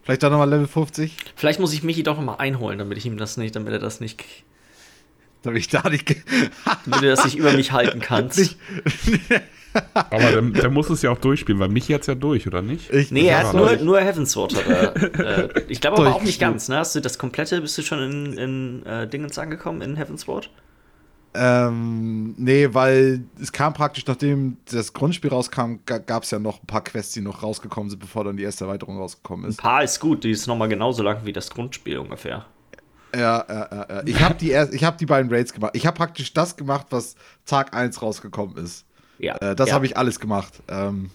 [0.05, 1.17] Vielleicht dann nochmal Level 50.
[1.35, 4.01] Vielleicht muss ich Michi doch nochmal einholen, damit ich ihm das nicht, damit er das
[4.01, 4.23] nicht.
[5.43, 6.09] Damit ich da nicht.
[6.85, 8.57] damit er das nicht über mich halten kannst.
[9.95, 12.63] Aber der, der, muss es ja auch durchspielen, weil Michi hat es ja durch, oder
[12.63, 12.93] nicht?
[12.93, 14.55] Ich, nee, er hat nur, nur Heavensward.
[14.55, 16.77] Äh, ich glaube aber auch nicht ganz, ne?
[16.77, 20.51] Hast du das komplette, bist du schon in, in äh, Dingens angekommen, in Heavensward?
[21.37, 26.67] Ähm, nee, weil es kam praktisch, nachdem das Grundspiel rauskam, gab es ja noch ein
[26.67, 29.59] paar Quests, die noch rausgekommen sind, bevor dann die erste Erweiterung rausgekommen ist.
[29.59, 32.47] Ein paar ist gut, die ist nochmal genauso lang wie das Grundspiel ungefähr.
[33.15, 33.87] Ja, ja, ja.
[33.89, 34.03] ja.
[34.07, 35.73] Ich habe die, hab die beiden Raids gemacht.
[35.75, 37.17] Ich habe praktisch das gemacht, was
[37.47, 38.85] Tag 1 rausgekommen ist.
[39.19, 39.37] Ja.
[39.37, 39.75] Äh, das ja.
[39.75, 40.55] habe ich alles gemacht.
[40.69, 41.11] Ähm,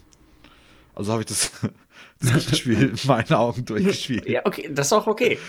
[0.95, 1.51] also habe ich das,
[2.19, 4.27] das Spiel in meinen Augen durchgespielt.
[4.27, 5.39] Ja, okay, das ist auch okay.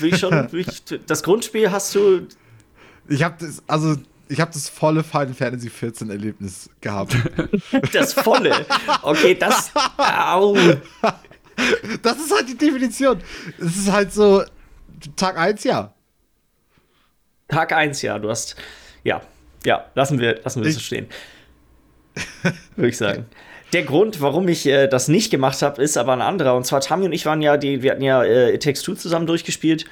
[0.00, 2.26] Will ich schon, will ich, das Grundspiel hast du
[3.08, 3.96] ich habe das, also
[4.28, 7.16] ich habe das volle Final Fantasy 14 Erlebnis gehabt.
[7.92, 8.64] Das volle?
[9.02, 9.70] Okay, das.
[9.98, 10.56] Au.
[12.02, 13.20] Das ist halt die Definition.
[13.58, 14.42] Es ist halt so
[15.16, 15.92] Tag 1, ja.
[17.48, 18.18] Tag 1, ja.
[18.18, 18.56] Du hast.
[19.04, 19.20] Ja,
[19.64, 21.08] ja, lassen wir, lassen wir ich, so stehen.
[22.76, 23.26] Würde ich sagen.
[23.72, 26.54] Der Grund, warum ich äh, das nicht gemacht habe, ist aber ein anderer.
[26.54, 28.94] Und zwar Tami und ich waren ja, die, wir hatten ja äh, It Takes Two
[28.94, 29.86] zusammen durchgespielt.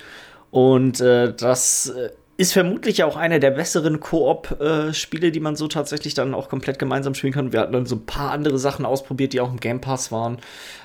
[0.51, 2.11] Und äh, das äh,
[2.41, 7.15] ist vermutlich auch einer der besseren Koop-Spiele, die man so tatsächlich dann auch komplett gemeinsam
[7.15, 7.53] spielen kann.
[7.53, 10.39] Wir hatten dann so ein paar andere Sachen ausprobiert, die auch im Game Pass waren.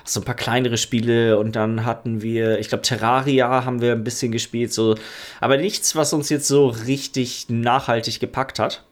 [0.04, 4.04] So ein paar kleinere Spiele und dann hatten wir, ich glaube, Terraria haben wir ein
[4.04, 4.96] bisschen gespielt, so,
[5.40, 8.84] aber nichts, was uns jetzt so richtig nachhaltig gepackt hat.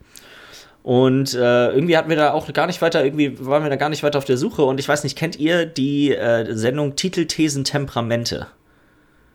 [0.83, 3.91] Und äh, irgendwie hatten wir da auch gar nicht weiter, irgendwie waren wir da gar
[3.91, 4.65] nicht weiter auf der Suche.
[4.65, 8.47] Und ich weiß nicht, kennt ihr die äh, Sendung Titel, Thesen, Temperamente?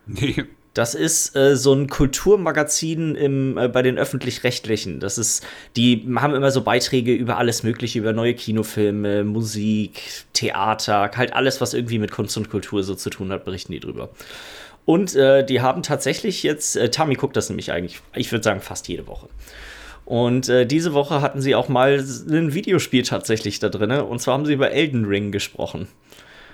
[0.08, 0.46] Nee.
[0.74, 5.00] Das ist äh, so ein Kulturmagazin im, äh, bei den öffentlich-rechtlichen.
[5.00, 10.02] Das ist, die haben immer so Beiträge über alles Mögliche, über neue Kinofilme, Musik,
[10.34, 13.80] Theater, halt alles, was irgendwie mit Kunst und Kultur so zu tun hat, berichten die
[13.80, 14.10] drüber.
[14.86, 18.62] Und äh, die haben tatsächlich jetzt, äh, Tami guckt das nämlich eigentlich, ich würde sagen,
[18.62, 19.28] fast jede Woche.
[20.06, 23.92] Und äh, diese Woche hatten sie auch mal ein Videospiel tatsächlich da drin.
[23.92, 25.88] Und zwar haben sie über Elden Ring gesprochen.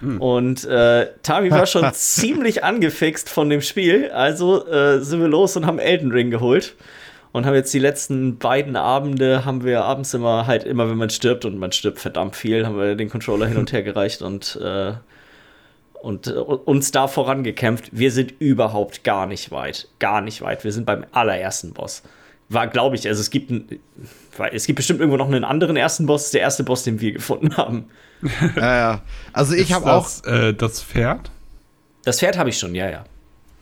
[0.02, 0.22] Hm.
[0.22, 4.12] Und äh, Tami war schon ziemlich angefixt von dem Spiel.
[4.12, 6.76] Also äh, sind wir los und haben Elden Ring geholt.
[7.32, 11.10] Und haben jetzt die letzten beiden Abende, haben wir abends immer halt, immer wenn man
[11.10, 14.58] stirbt, und man stirbt verdammt viel, haben wir den Controller hin und her gereicht und,
[14.64, 14.94] äh,
[16.02, 17.90] und äh, uns da vorangekämpft.
[17.92, 19.90] Wir sind überhaupt gar nicht weit.
[20.00, 20.64] Gar nicht weit.
[20.64, 22.04] Wir sind beim allerersten Boss.
[22.48, 23.68] War, glaube ich, also es gibt, ein,
[24.54, 27.58] es gibt bestimmt irgendwo noch einen anderen ersten Boss, der erste Boss, den wir gefunden
[27.58, 27.90] haben.
[28.56, 29.02] Ja, ja.
[29.34, 30.08] Also ich habe auch.
[30.26, 31.32] Äh, das Pferd?
[32.04, 33.06] Das Pferd habe ich schon, ja, ja.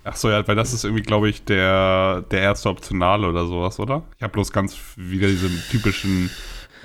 [0.05, 3.79] Ach so, ja, weil das ist irgendwie, glaube ich, der, der erste Optionale oder sowas,
[3.79, 4.03] oder?
[4.17, 6.29] Ich habe bloß ganz wieder diese typischen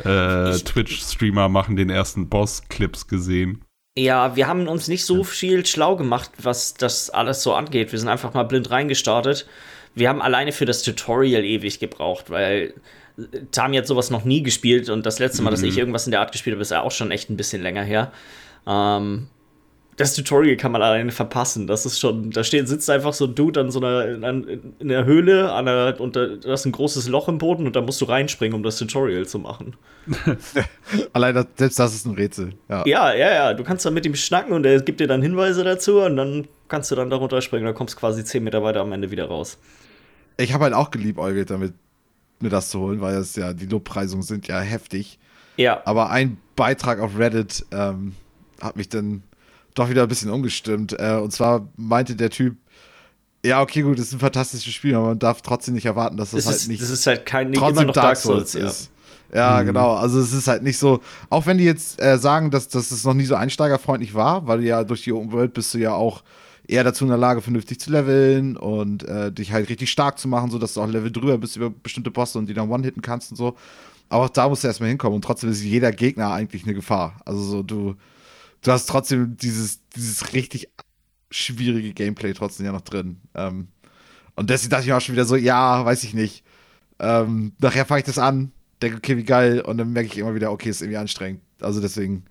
[0.05, 3.65] äh, Twitch-Streamer machen den ersten Boss-Clips gesehen.
[3.99, 7.91] Ja, wir haben uns nicht so viel schlau gemacht, was das alles so angeht.
[7.91, 9.49] Wir sind einfach mal blind reingestartet.
[9.97, 12.75] Wir haben alleine für das Tutorial ewig gebraucht, weil
[13.51, 15.55] Tami hat sowas noch nie gespielt und das letzte Mal, mhm.
[15.55, 15.79] dass ich mhm.
[15.79, 18.13] irgendwas in der Art gespielt habe, ist ja auch schon echt ein bisschen länger her.
[18.67, 19.29] Ähm,
[19.99, 21.67] das Tutorial kann man alleine verpassen.
[21.67, 25.05] Das ist schon, da steht, sitzt einfach so ein Dude an so einer, in der
[25.05, 28.05] Höhle, an einer, und da, ist ein großes Loch im Boden und da musst du
[28.05, 29.75] reinspringen, um das Tutorial zu machen.
[31.13, 32.53] Allein das, selbst das ist ein Rätsel.
[32.69, 32.87] Ja.
[32.87, 33.55] ja, ja, ja.
[33.55, 36.47] Du kannst dann mit ihm schnacken und er gibt dir dann Hinweise dazu und dann
[36.69, 37.65] kannst du dann darunter springen.
[37.65, 39.59] Dann kommst quasi 10 Meter weiter am Ende wieder raus.
[40.37, 41.75] Ich habe halt auch geliebäugelt damit,
[42.43, 45.19] mir das zu holen, weil das ja, die Lobpreisungen sind ja heftig.
[45.57, 45.83] Ja.
[45.85, 48.15] Aber ein Beitrag auf Reddit ähm,
[48.61, 49.23] hat mich dann
[49.75, 50.99] doch wieder ein bisschen umgestimmt.
[50.99, 52.57] Äh, und zwar meinte der Typ,
[53.45, 56.31] ja, okay, gut, das ist ein fantastisches Spiel, aber man darf trotzdem nicht erwarten, dass
[56.31, 56.83] das, das halt ist, nicht.
[56.83, 58.91] Das ist halt kein immer noch Dark Souls, Souls ist.
[59.33, 59.67] Ja, mhm.
[59.67, 59.95] genau.
[59.95, 63.05] Also es ist halt nicht so, auch wenn die jetzt äh, sagen, dass, dass es
[63.05, 66.23] noch nie so einsteigerfreundlich war, weil ja durch die Open World bist du ja auch
[66.69, 70.29] eher dazu in der Lage, vernünftig zu leveln und äh, dich halt richtig stark zu
[70.29, 73.31] machen, sodass du auch Level drüber bist über bestimmte Bosse und die dann one-hitten kannst
[73.33, 73.57] und so.
[74.11, 77.21] Aber auch da musst du erstmal hinkommen und trotzdem ist jeder Gegner eigentlich eine Gefahr.
[77.25, 77.97] Also so, du,
[78.63, 80.69] du hast trotzdem dieses, dieses richtig
[81.31, 83.19] schwierige Gameplay trotzdem ja noch drin.
[83.35, 83.69] Ähm,
[84.37, 86.45] und deswegen dachte ich auch schon wieder so, ja, weiß ich nicht.
[86.99, 88.53] Ähm, nachher fange ich das an,
[88.83, 91.43] denke, okay, wie geil, und dann merke ich immer wieder, okay, ist irgendwie anstrengend.
[91.61, 92.25] Also deswegen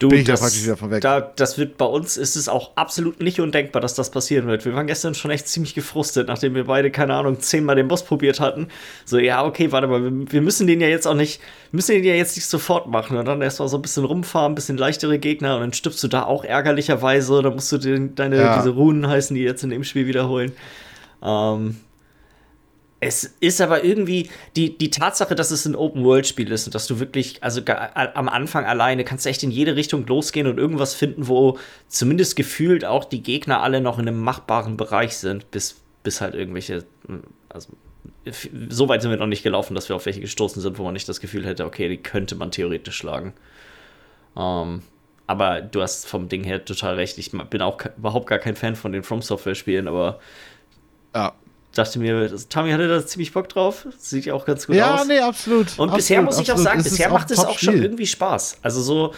[0.00, 1.02] Du, bin ich das, da praktisch wieder von weg.
[1.02, 4.64] Da, das wird bei uns ist es auch absolut nicht undenkbar, dass das passieren wird.
[4.64, 8.04] Wir waren gestern schon echt ziemlich gefrustet, nachdem wir beide, keine Ahnung, zehnmal den Boss
[8.04, 8.68] probiert hatten.
[9.04, 12.02] So, ja, okay, warte mal, wir, wir, müssen den ja jetzt auch nicht, müssen den
[12.02, 13.16] ja jetzt nicht sofort machen.
[13.16, 16.08] Und dann erstmal so ein bisschen rumfahren, ein bisschen leichtere Gegner und dann stirbst du
[16.08, 17.40] da auch ärgerlicherweise.
[17.40, 18.56] Dann musst du den, deine, ja.
[18.56, 20.52] diese Runen heißen, die jetzt in dem Spiel wiederholen.
[21.22, 21.76] Ähm,
[23.06, 27.00] es ist aber irgendwie die, die Tatsache, dass es ein Open-World-Spiel ist und dass du
[27.00, 31.58] wirklich, also am Anfang alleine kannst echt in jede Richtung losgehen und irgendwas finden, wo
[31.86, 36.34] zumindest gefühlt auch die Gegner alle noch in einem machbaren Bereich sind, bis, bis halt
[36.34, 36.86] irgendwelche,
[37.50, 37.74] also
[38.70, 40.94] so weit sind wir noch nicht gelaufen, dass wir auf welche gestoßen sind, wo man
[40.94, 43.34] nicht das Gefühl hätte, okay, die könnte man theoretisch schlagen.
[44.34, 44.80] Ähm,
[45.26, 47.18] aber du hast vom Ding her total recht.
[47.18, 50.20] Ich bin auch überhaupt gar kein Fan von den From Software-Spielen, aber
[51.14, 51.34] ja
[51.74, 53.86] dachte mir, Tommy hatte da ziemlich Bock drauf.
[53.98, 55.00] Sieht ja auch ganz gut ja, aus.
[55.00, 55.60] Ja, nee, absolut.
[55.60, 56.60] Und absolut, bisher muss ich absolut.
[56.60, 58.58] auch sagen, es bisher macht es auch schon irgendwie Spaß.
[58.62, 59.14] Also so,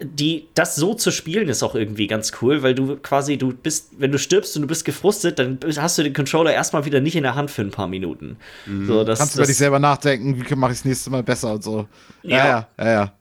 [0.00, 3.90] die, das so zu spielen ist auch irgendwie ganz cool, weil du quasi, du bist,
[3.98, 7.16] wenn du stirbst und du bist gefrustet, dann hast du den Controller erstmal wieder nicht
[7.16, 8.36] in der Hand für ein paar Minuten.
[8.66, 8.86] Mhm.
[8.86, 11.54] So, das, Kannst du über dich selber nachdenken, wie mache ich das nächste Mal besser
[11.54, 11.86] und so.
[12.22, 13.12] Ja, ja, ja.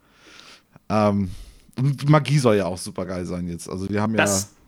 [0.89, 1.09] ja.
[1.09, 1.31] Ähm,
[1.77, 3.69] und Magie soll ja auch super geil sein jetzt.
[3.69, 4.60] Also die haben das, ja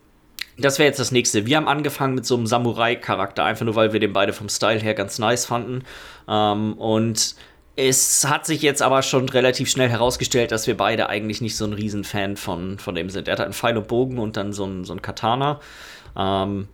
[0.58, 1.46] das wäre jetzt das nächste.
[1.46, 4.80] Wir haben angefangen mit so einem Samurai-Charakter, einfach nur weil wir den beide vom Style
[4.80, 5.82] her ganz nice fanden.
[6.28, 7.34] Ähm, und
[7.76, 11.64] es hat sich jetzt aber schon relativ schnell herausgestellt, dass wir beide eigentlich nicht so
[11.64, 13.26] ein Riesenfan von, von dem sind.
[13.26, 15.60] Er hat einen Pfeil und Bogen und dann so ein, so ein Katana.
[16.16, 16.68] Ähm,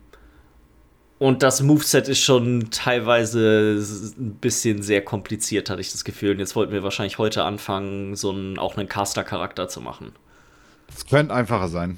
[1.17, 3.79] und das Moveset ist schon teilweise
[4.17, 6.31] ein bisschen sehr kompliziert, hatte ich das Gefühl.
[6.31, 10.13] Und jetzt wollten wir wahrscheinlich heute anfangen, so einen, auch einen Caster-Charakter zu machen.
[10.95, 11.97] Es könnte einfacher sein.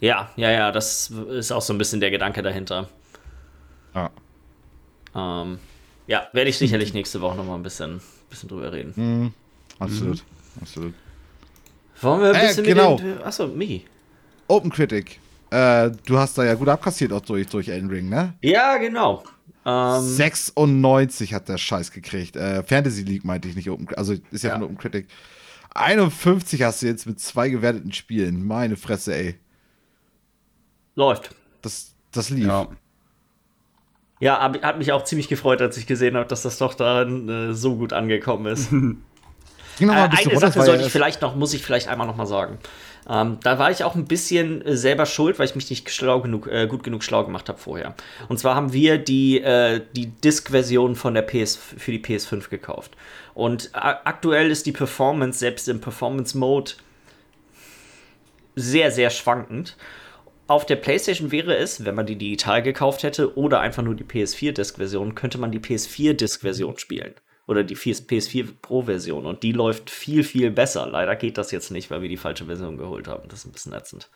[0.00, 2.88] Ja, ja, ja, das ist auch so ein bisschen der Gedanke dahinter.
[3.94, 4.10] Ja.
[5.14, 5.58] Ähm,
[6.06, 8.92] ja, werde ich sicherlich nächste Woche noch mal ein bisschen, bisschen drüber reden.
[8.94, 9.32] Mhm.
[9.78, 10.62] Absolut, mhm.
[10.62, 10.94] absolut.
[12.00, 12.96] Wollen wir ein äh, bisschen äh, genau.
[12.96, 13.84] mit den, Achso, Migi.
[14.48, 15.18] Open Critic.
[15.50, 18.34] Äh, du hast da ja gut abkassiert auch durch, durch Elden Ring, ne?
[18.42, 19.24] Ja, genau.
[19.64, 22.36] Ähm, 96 hat der Scheiß gekriegt.
[22.36, 24.54] Äh, Fantasy League meinte ich nicht Open Also ist ja, ja.
[24.56, 25.08] von Open Critic.
[25.74, 28.46] 51 hast du jetzt mit zwei gewerteten Spielen.
[28.46, 29.34] Meine Fresse, ey.
[30.96, 31.30] Läuft.
[31.62, 32.46] Das, das lief.
[32.46, 32.68] Ja.
[34.18, 37.52] Ja, hat mich auch ziemlich gefreut, als ich gesehen habe, dass das doch da äh,
[37.52, 38.70] so gut angekommen ist.
[39.78, 42.26] Genau, äh, eine runter, Sache sollte ich vielleicht noch, muss ich vielleicht einmal noch mal
[42.26, 42.58] sagen.
[43.08, 46.20] Ähm, da war ich auch ein bisschen äh, selber schuld, weil ich mich nicht schlau
[46.20, 47.94] genug, äh, gut genug schlau gemacht habe vorher.
[48.28, 52.96] Und zwar haben wir die, äh, die Disk-Version von der PS für die PS5 gekauft.
[53.34, 56.72] Und aktuell ist die Performance selbst im Performance-Mode
[58.56, 59.76] sehr, sehr schwankend.
[60.48, 64.04] Auf der PlayStation wäre es, wenn man die digital gekauft hätte oder einfach nur die
[64.04, 67.14] PS4-Disk-Version, könnte man die PS4-Disk-Version spielen.
[67.48, 69.26] Oder die PS4 Pro-Version.
[69.26, 70.86] Und die läuft viel, viel besser.
[70.86, 73.28] Leider geht das jetzt nicht, weil wir die falsche Version geholt haben.
[73.28, 74.08] Das ist ein bisschen ätzend.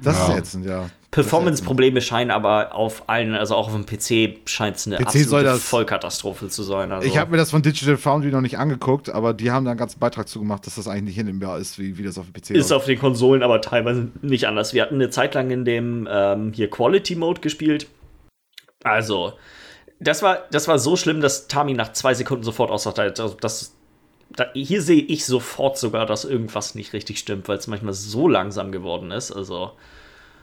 [0.00, 0.32] Das ja.
[0.32, 0.88] ist ätzend, ja.
[1.12, 5.56] Performance-Probleme scheinen aber auf allen, also auch auf dem PC scheint es eine PC absolute
[5.56, 6.90] Vollkatastrophe zu sein.
[6.90, 7.06] Also.
[7.06, 9.78] Ich habe mir das von Digital Foundry noch nicht angeguckt, aber die haben da einen
[9.78, 12.32] ganzen Beitrag zu gemacht, dass das eigentlich nicht hinnehmbar ist, wie, wie das auf dem
[12.32, 12.66] PC ist.
[12.66, 14.72] Ist auf den Konsolen aber teilweise nicht anders.
[14.72, 17.88] Wir hatten eine Zeit lang in dem ähm, hier Quality Mode gespielt.
[18.82, 19.34] Also,
[20.00, 23.74] das war, das war so schlimm, dass Tami nach zwei Sekunden sofort aussagte, also das
[24.36, 28.28] da, hier sehe ich sofort sogar, dass irgendwas nicht richtig stimmt, weil es manchmal so
[28.28, 29.32] langsam geworden ist.
[29.32, 29.72] Also.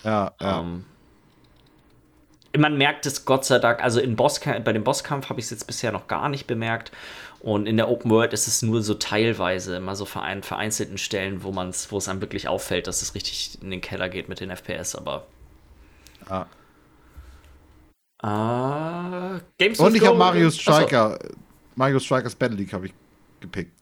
[0.04, 0.60] Ja, ja.
[0.60, 0.86] Ähm,
[2.58, 5.52] man merkt es Gott sei Dank, also in Boss, bei dem Bosskampf habe ich es
[5.52, 6.92] jetzt bisher noch gar nicht bemerkt.
[7.42, 11.44] Und in der Open World ist es nur so teilweise, immer so verein, vereinzelten Stellen,
[11.44, 14.40] wo man wo es einem wirklich auffällt, dass es richtig in den Keller geht mit
[14.40, 15.26] den FPS, aber.
[16.30, 16.48] Ja.
[18.22, 21.18] Uh, Games Und ich habe Mario Striker.
[21.76, 22.94] Mario Strikers Battle League habe ich
[23.40, 23.79] gepickt.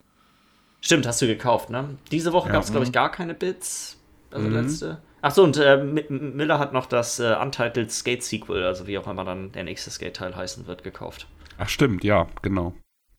[0.82, 1.98] Stimmt, hast du gekauft, ne?
[2.12, 4.00] Diese Woche ja, gab es, glaube ich, gar keine Bits.
[4.32, 4.54] Also mhm.
[4.54, 5.02] letzte.
[5.22, 9.26] Achso, und äh, Miller hat noch das äh, Untitled Skate Sequel, also wie auch immer
[9.26, 11.28] dann der nächste Skate-Teil heißen wird, gekauft.
[11.58, 12.76] Ach, stimmt, ja, genau.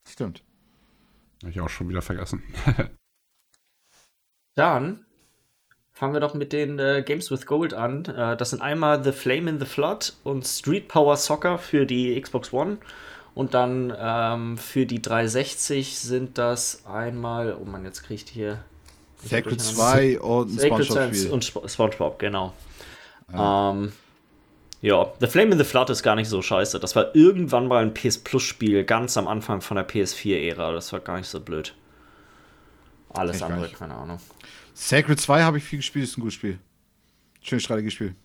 [0.09, 0.45] Stimmt.
[1.43, 2.43] Habe ich auch schon wieder vergessen.
[4.55, 5.05] dann
[5.93, 8.05] fangen wir doch mit den äh, Games with Gold an.
[8.05, 12.21] Äh, das sind einmal The Flame in the Flood und Street Power Soccer für die
[12.21, 12.79] Xbox One
[13.39, 18.65] Und dann ähm, für die 360 sind das einmal, oh man, jetzt kriegt hier.
[19.25, 21.31] Sacred 2 und ein Spongebob-Spiel.
[21.31, 22.53] Und Sp Spongebob, genau.
[23.33, 23.71] Ja.
[23.71, 23.93] Ähm,
[24.81, 26.81] ja, The Flame in the Flood ist gar nicht so scheiße.
[26.81, 30.73] Das war irgendwann mal ein PS Plus-Spiel, ganz am Anfang von der PS4-Ära.
[30.73, 31.77] Das war gar nicht so blöd.
[33.11, 34.19] Alles andere, keine Ahnung.
[34.75, 36.59] Sacred 2 habe ich viel gespielt, ist ein gutes Spiel.
[37.41, 38.17] Schönes Strategiespiel.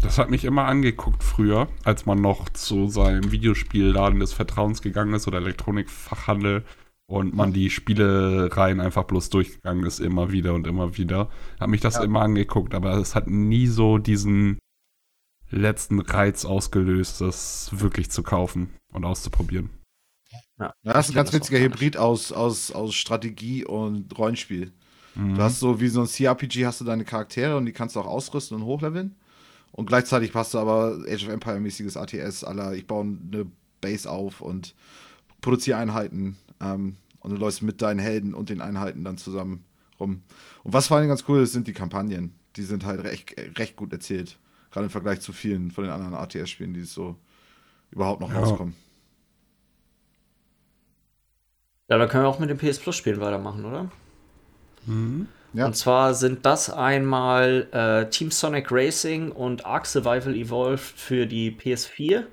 [0.00, 5.14] Das hat mich immer angeguckt früher, als man noch zu seinem Videospielladen des Vertrauens gegangen
[5.14, 6.64] ist oder Elektronikfachhandel
[7.06, 11.28] und man die Spielereien einfach bloß durchgegangen ist, immer wieder und immer wieder.
[11.60, 12.04] Hat mich das ja.
[12.04, 14.58] immer angeguckt, aber es hat nie so diesen
[15.50, 19.70] letzten Reiz ausgelöst, das wirklich zu kaufen und auszuprobieren.
[20.58, 24.72] Ja, das ist ein ganz witziger Hybrid aus, aus, aus Strategie und Rollenspiel.
[25.14, 25.34] Mhm.
[25.34, 28.00] Du hast so wie so ein CRPG hast du deine Charaktere und die kannst du
[28.00, 29.16] auch ausrüsten und hochleveln.
[29.74, 33.46] Und gleichzeitig du aber Age of Empire mäßiges ATS aller, ich baue eine
[33.80, 34.72] Base auf und
[35.40, 39.64] produziere Einheiten ähm, und du läufst mit deinen Helden und den Einheiten dann zusammen
[39.98, 40.22] rum.
[40.62, 42.36] Und was vor allem ganz cool ist, sind die Kampagnen.
[42.54, 44.38] Die sind halt recht, recht gut erzählt.
[44.70, 47.16] Gerade im Vergleich zu vielen von den anderen ATS-Spielen, die so
[47.90, 48.38] überhaupt noch ja.
[48.38, 48.76] rauskommen.
[51.88, 53.90] Ja, dann können wir auch mit dem PS Plus-Spielen weitermachen, oder?
[54.86, 55.26] Mhm.
[55.54, 55.66] Ja.
[55.66, 61.52] Und zwar sind das einmal äh, Team Sonic Racing und Ark Survival Evolved für die
[61.52, 62.24] PS4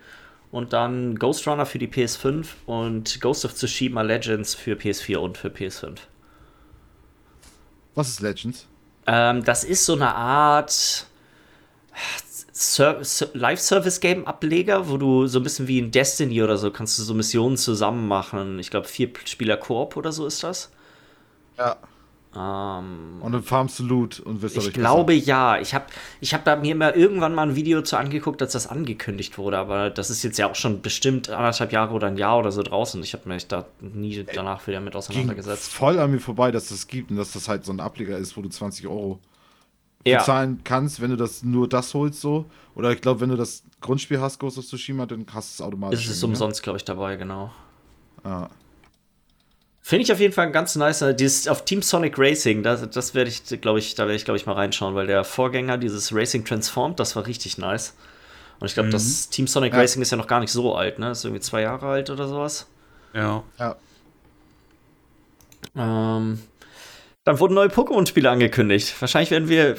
[0.52, 5.38] und dann Ghost Runner für die PS5 und Ghost of Tsushima Legends für PS4 und
[5.38, 5.98] für PS5.
[7.94, 8.68] Was ist Legends?
[9.06, 11.06] Ähm, das ist so eine Art
[13.34, 17.58] Live-Service-Game-Ableger, wo du so ein bisschen wie in Destiny oder so kannst du so Missionen
[17.58, 18.58] zusammen machen.
[18.60, 20.72] Ich glaube, vier Spieler Koop oder so ist das.
[21.58, 21.78] Ja.
[22.34, 25.28] Ähm, und dann farmst du Loot und wirst Ich glaube besser.
[25.28, 25.60] ja.
[25.60, 25.86] Ich habe
[26.22, 29.58] ich hab da mir mal irgendwann mal ein Video zu angeguckt, als das angekündigt wurde,
[29.58, 32.64] aber das ist jetzt ja auch schon bestimmt anderthalb Jahre oder ein Jahr oder so
[32.64, 33.04] draußen.
[33.04, 35.72] Ich habe mich da nie danach wieder mit auseinandergesetzt.
[35.72, 38.18] Ging voll an mir vorbei, dass das gibt und dass das halt so ein Ableger
[38.18, 39.20] ist, wo du 20 Euro
[40.06, 40.20] ja.
[40.20, 42.46] bezahlen kannst, wenn du das nur das holst so.
[42.76, 45.68] Oder ich glaube, wenn du das Grundspiel hast, Ghost of Tsushima, dann hast du es
[45.68, 46.06] automatisch.
[46.06, 47.52] Ist es umsonst, glaube ich, dabei, genau.
[48.24, 48.48] Ah.
[49.84, 51.04] Finde ich auf jeden Fall ganz nice.
[51.18, 54.38] Dieses auf Team Sonic Racing, das, das werde ich, glaube ich, da werde ich, glaube
[54.38, 57.96] ich, mal reinschauen, weil der Vorgänger, dieses Racing Transformed, das war richtig nice.
[58.60, 58.94] Und ich glaube, mhm.
[58.94, 59.80] das Team Sonic ja.
[59.80, 61.12] Racing ist ja noch gar nicht so alt, ne?
[61.12, 62.68] Ist irgendwie zwei Jahre alt oder sowas.
[63.14, 63.44] Ja.
[63.58, 63.76] Ja.
[65.76, 66.40] Ähm,
[67.24, 69.00] dann wurden neue Pokémon-Spiele angekündigt.
[69.00, 69.76] Wahrscheinlich werden wir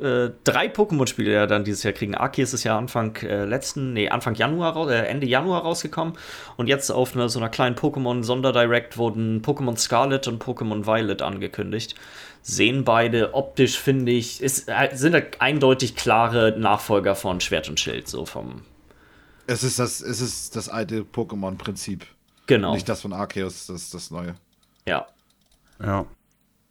[0.00, 2.14] äh, drei Pokémon-Spiele ja dann dieses Jahr kriegen.
[2.14, 6.14] Arceus ist ja Anfang äh, letzten, nee, Anfang Januar, äh, Ende Januar rausgekommen.
[6.58, 11.94] Und jetzt auf einer, so einer kleinen Pokémon-Sonderdirect wurden Pokémon Scarlet und Pokémon Violet angekündigt.
[12.42, 18.08] Sehen beide optisch, finde ich, ist, äh, sind eindeutig klare Nachfolger von Schwert und Schild,
[18.08, 18.60] so vom.
[19.46, 22.04] Es ist das, es ist das alte Pokémon-Prinzip.
[22.46, 22.74] Genau.
[22.74, 24.34] Nicht das von Arceus, das ist das neue.
[24.86, 25.06] Ja.
[25.82, 26.04] Ja.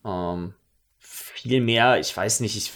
[0.05, 0.53] Ähm,
[0.99, 2.71] viel mehr, ich weiß nicht, ich,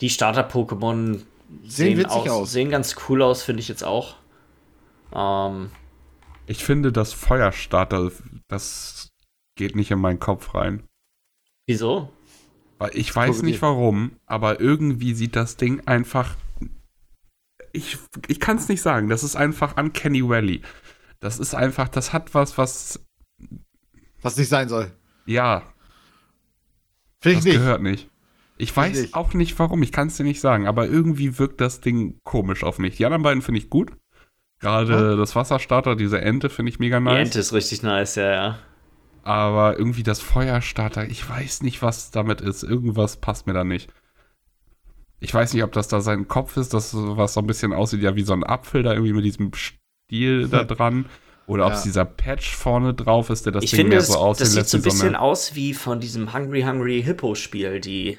[0.00, 1.22] die Starter-Pokémon
[1.64, 4.16] sehen, sehen, aus, aus, sehen ganz cool aus, finde ich jetzt auch.
[5.12, 5.70] Ähm,
[6.46, 8.10] ich finde, das Feuerstarter,
[8.48, 9.08] das
[9.56, 10.84] geht nicht in meinen Kopf rein.
[11.66, 12.10] Wieso?
[12.78, 16.36] Weil ich weiß nicht warum, aber irgendwie sieht das Ding einfach.
[17.72, 19.08] Ich, ich kann es nicht sagen.
[19.08, 20.62] Das ist einfach Uncanny Valley.
[21.20, 23.04] Das ist einfach, das hat was, was.
[24.22, 24.92] Was nicht sein soll.
[25.26, 25.64] Ja,
[27.20, 27.56] Finde ich das nicht.
[27.56, 28.08] gehört nicht.
[28.58, 29.14] Ich weiß nicht.
[29.14, 32.64] auch nicht warum, ich kann es dir nicht sagen, aber irgendwie wirkt das Ding komisch
[32.64, 32.96] auf mich.
[32.96, 33.92] Die anderen beiden finde ich gut.
[34.60, 35.16] Gerade ja.
[35.16, 37.14] das Wasserstarter, diese Ente finde ich mega nice.
[37.14, 38.58] Die Ente ist richtig nice, ja, ja.
[39.22, 42.64] Aber irgendwie das Feuerstarter, ich weiß nicht, was damit ist.
[42.64, 43.92] Irgendwas passt mir da nicht.
[45.20, 48.02] Ich weiß nicht, ob das da sein Kopf ist, das was so ein bisschen aussieht,
[48.02, 51.06] ja, wie so ein Apfel da irgendwie mit diesem Stiel da dran.
[51.48, 54.16] Oder ob es dieser Patch vorne drauf ist, der das ich Ding finde, mehr so
[54.16, 57.80] aussehen das sieht so ein bisschen so aus wie von diesem Hungry Hungry Hippo Spiel,
[57.80, 58.18] die,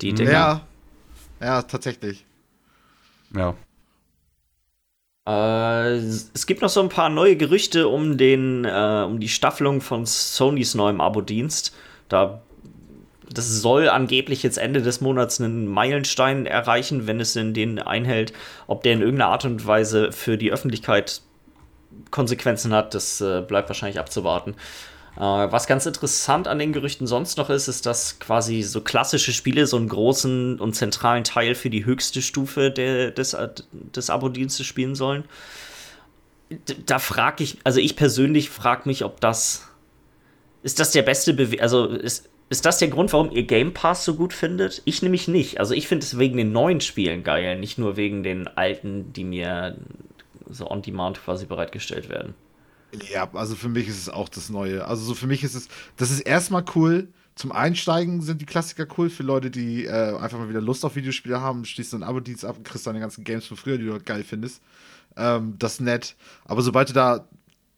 [0.00, 0.32] die Dinger.
[0.32, 0.60] Ja,
[1.40, 2.24] ja, tatsächlich.
[3.36, 3.54] Ja.
[5.28, 9.82] Äh, es gibt noch so ein paar neue Gerüchte um den, äh, um die Staffelung
[9.82, 11.76] von Sonys neuem Abo-Dienst.
[12.08, 12.40] Da
[13.30, 18.32] das soll angeblich jetzt Ende des Monats einen Meilenstein erreichen, wenn es in den einhält.
[18.66, 21.22] Ob der in irgendeiner Art und Weise für die Öffentlichkeit
[22.10, 24.54] Konsequenzen hat, das äh, bleibt wahrscheinlich abzuwarten.
[25.16, 29.32] Äh, was ganz interessant an den Gerüchten sonst noch ist, ist, dass quasi so klassische
[29.32, 34.10] Spiele so einen großen und zentralen Teil für die höchste Stufe der, des, äh, des
[34.10, 35.24] Abo-Dienstes spielen sollen.
[36.86, 39.68] Da frage ich, also ich persönlich frage mich, ob das.
[40.62, 44.04] Ist das der beste Bewe Also ist, ist das der Grund, warum ihr Game Pass
[44.04, 44.82] so gut findet?
[44.84, 45.58] Ich nämlich nicht.
[45.58, 49.24] Also ich finde es wegen den neuen Spielen geil, nicht nur wegen den alten, die
[49.24, 49.76] mir
[50.48, 52.34] so on demand quasi bereitgestellt werden.
[53.10, 54.86] Ja, also für mich ist es auch das Neue.
[54.86, 57.08] Also so für mich ist es, das ist erstmal cool.
[57.34, 60.94] Zum Einsteigen sind die Klassiker cool für Leute, die äh, einfach mal wieder Lust auf
[60.96, 61.64] Videospiele haben.
[61.64, 64.60] Schließt dann Abo-Dienst ab und kriegst deine ganzen Games von früher, die du geil findest.
[65.16, 66.14] Ähm, das ist nett.
[66.44, 67.26] Aber sobald du da,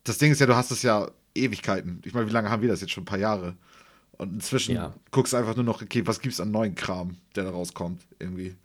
[0.03, 2.01] das Ding ist ja, du hast das ja Ewigkeiten.
[2.05, 3.03] Ich meine, wie lange haben wir das jetzt schon?
[3.03, 3.55] Ein paar Jahre.
[4.19, 4.95] Und inzwischen Ja.
[5.13, 8.57] guckst du einfach nur noch, okay, was gibt's an neuen Kram, der da rauskommt, irgendwie.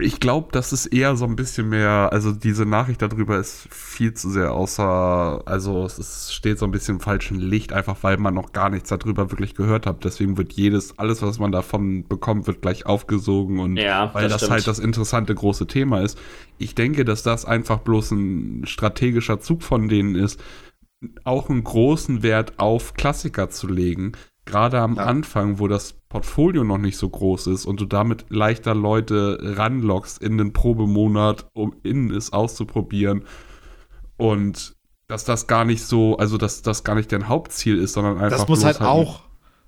[0.00, 4.14] Ich glaube, das ist eher so ein bisschen mehr, also diese Nachricht darüber ist viel
[4.14, 8.16] zu sehr außer, also es ist, steht so ein bisschen im falschen Licht, einfach weil
[8.16, 10.04] man noch gar nichts darüber wirklich gehört hat.
[10.04, 14.42] Deswegen wird jedes, alles, was man davon bekommt, wird gleich aufgesogen und Ja, weil das
[14.42, 16.18] das, halt das interessante große Thema ist.
[16.58, 20.40] Ich denke, dass das einfach bloß ein strategischer Zug von denen ist,
[21.24, 24.12] auch einen großen Wert auf Klassiker zu legen.
[24.44, 25.04] Gerade am Ja.
[25.04, 30.20] Anfang, wo das Portfolio noch nicht so groß ist und du damit leichter Leute ranlockst
[30.20, 33.24] in den Probemonat, um innen es auszuprobieren.
[34.18, 34.74] Und
[35.06, 38.38] dass das gar nicht so, also dass das gar nicht dein Hauptziel ist, sondern einfach.
[38.38, 39.20] Das muss halt ein- auch,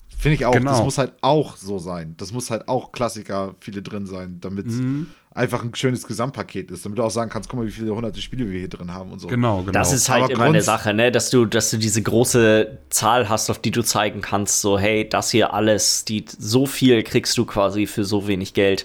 [0.09, 0.85] finde ich auch, das Genau.
[0.85, 2.15] muss halt auch so sein.
[2.19, 5.07] Das muss halt auch Klassiker viele drin sein, damit Mhm.
[5.35, 8.21] Einfach ein schönes Gesamtpaket ist, damit du auch sagen kannst, guck mal, wie viele hunderte
[8.21, 9.29] Spiele wir hier drin haben und so.
[9.29, 9.73] Genau, genau.
[9.73, 11.11] Das ist halt Aber immer eine Sache, ne?
[11.11, 15.09] dass du, dass du diese große Zahl hast, auf die du zeigen kannst, so, hey,
[15.09, 18.85] das hier alles, die, so viel kriegst du quasi für so wenig Geld.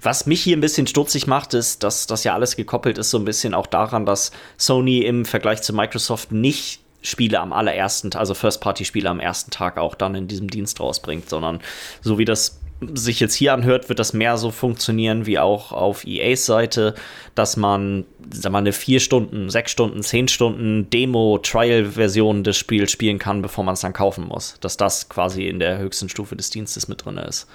[0.00, 3.18] Was mich hier ein bisschen stutzig macht, ist, dass das ja alles gekoppelt ist, so
[3.18, 8.34] ein bisschen auch daran, dass Sony im Vergleich zu Microsoft nicht Spiele am allerersten, also
[8.34, 11.60] First-Party-Spiele am ersten Tag auch dann in diesem Dienst rausbringt, sondern
[12.02, 16.06] so wie das sich jetzt hier anhört, wird das mehr so funktionieren wie auch auf
[16.06, 16.94] EAs Seite,
[17.34, 23.18] dass man, sag mal, eine vier Stunden, sechs Stunden, zehn Stunden Demo-Trial-Version des Spiels spielen
[23.18, 24.58] kann, bevor man es dann kaufen muss.
[24.60, 27.48] Dass das quasi in der höchsten Stufe des Dienstes mit drin ist.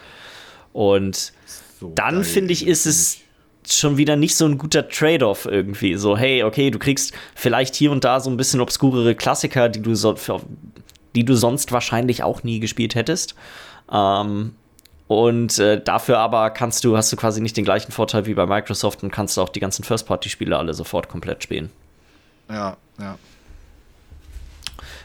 [0.73, 1.31] Und
[1.79, 3.19] So dann finde ich, ist es
[3.69, 5.95] schon wieder nicht so ein guter Trade-off irgendwie.
[5.95, 9.81] So, hey, okay, du kriegst vielleicht hier und da so ein bisschen obskurere Klassiker, die
[9.81, 10.15] du, so,
[11.15, 13.35] die du sonst wahrscheinlich auch nie gespielt hättest.
[13.89, 14.55] Ähm,
[15.07, 18.45] und äh, dafür aber kannst du, hast du quasi nicht den gleichen Vorteil wie bei
[18.45, 21.69] Microsoft und kannst auch die ganzen First-Party-Spiele alle sofort komplett spielen.
[22.49, 23.17] Ja, ja.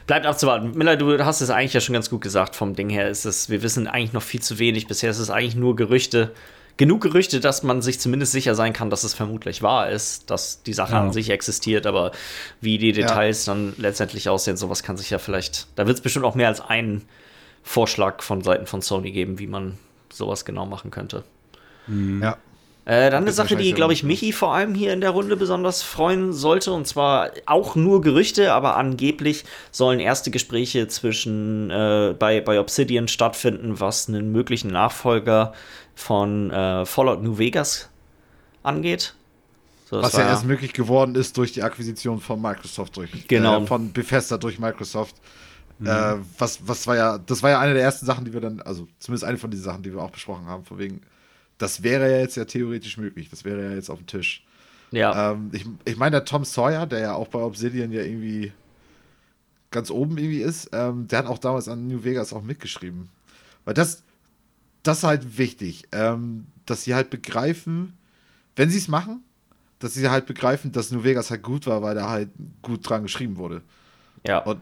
[0.07, 0.71] Bleibt abzuwarten.
[0.75, 2.55] Miller, du hast es eigentlich ja schon ganz gut gesagt.
[2.55, 4.87] Vom Ding her ist es, wir wissen eigentlich noch viel zu wenig.
[4.87, 6.31] Bisher ist es eigentlich nur Gerüchte.
[6.77, 10.63] Genug Gerüchte, dass man sich zumindest sicher sein kann, dass es vermutlich wahr ist, dass
[10.63, 11.01] die Sache Ja.
[11.01, 12.11] an sich existiert, aber
[12.61, 16.23] wie die Details dann letztendlich aussehen, sowas kann sich ja vielleicht, da wird es bestimmt
[16.25, 17.05] auch mehr als einen
[17.63, 19.77] Vorschlag von Seiten von Sony geben, wie man
[20.19, 21.23] sowas genau machen könnte.
[21.87, 22.37] ja.
[22.85, 25.83] Äh, dann eine Sache, die, glaube ich, Michi vor allem hier in der Runde besonders
[25.83, 26.71] freuen sollte.
[26.73, 33.07] Und zwar auch nur Gerüchte, aber angeblich sollen erste Gespräche zwischen äh, bei, bei Obsidian
[33.07, 35.53] stattfinden, was einen möglichen Nachfolger
[35.93, 37.89] von äh, Fallout New Vegas
[38.63, 39.13] angeht.
[39.87, 43.61] So, Was ja erst möglich geworden ist durch die Akquisition von Microsoft durch Genau.
[43.61, 45.15] äh, von Bethesda durch Microsoft.
[45.87, 48.61] Äh, was, was war ja, das war ja eine der ersten Sachen, die wir dann,
[48.61, 51.01] also zumindest eine von diesen Sachen, die wir auch besprochen haben, von wegen,
[51.57, 54.45] das wäre ja jetzt ja theoretisch möglich, das wäre ja jetzt auf dem Tisch.
[54.91, 55.31] ja.
[55.31, 58.51] Ähm, ich ich meine, der Tom Sawyer, der ja auch bei Obsidian ja irgendwie
[59.71, 63.09] ganz oben irgendwie ist, ähm, der hat auch damals an New Vegas auch mitgeschrieben.
[63.65, 64.03] Weil das,
[64.83, 67.93] das ist halt wichtig, ähm, dass sie halt begreifen,
[68.55, 69.23] wenn sie es machen,
[69.79, 72.29] dass sie halt begreifen, dass New Vegas halt gut war, weil da halt
[72.61, 73.61] gut dran geschrieben wurde.
[74.25, 74.39] ja.
[74.39, 74.59] Und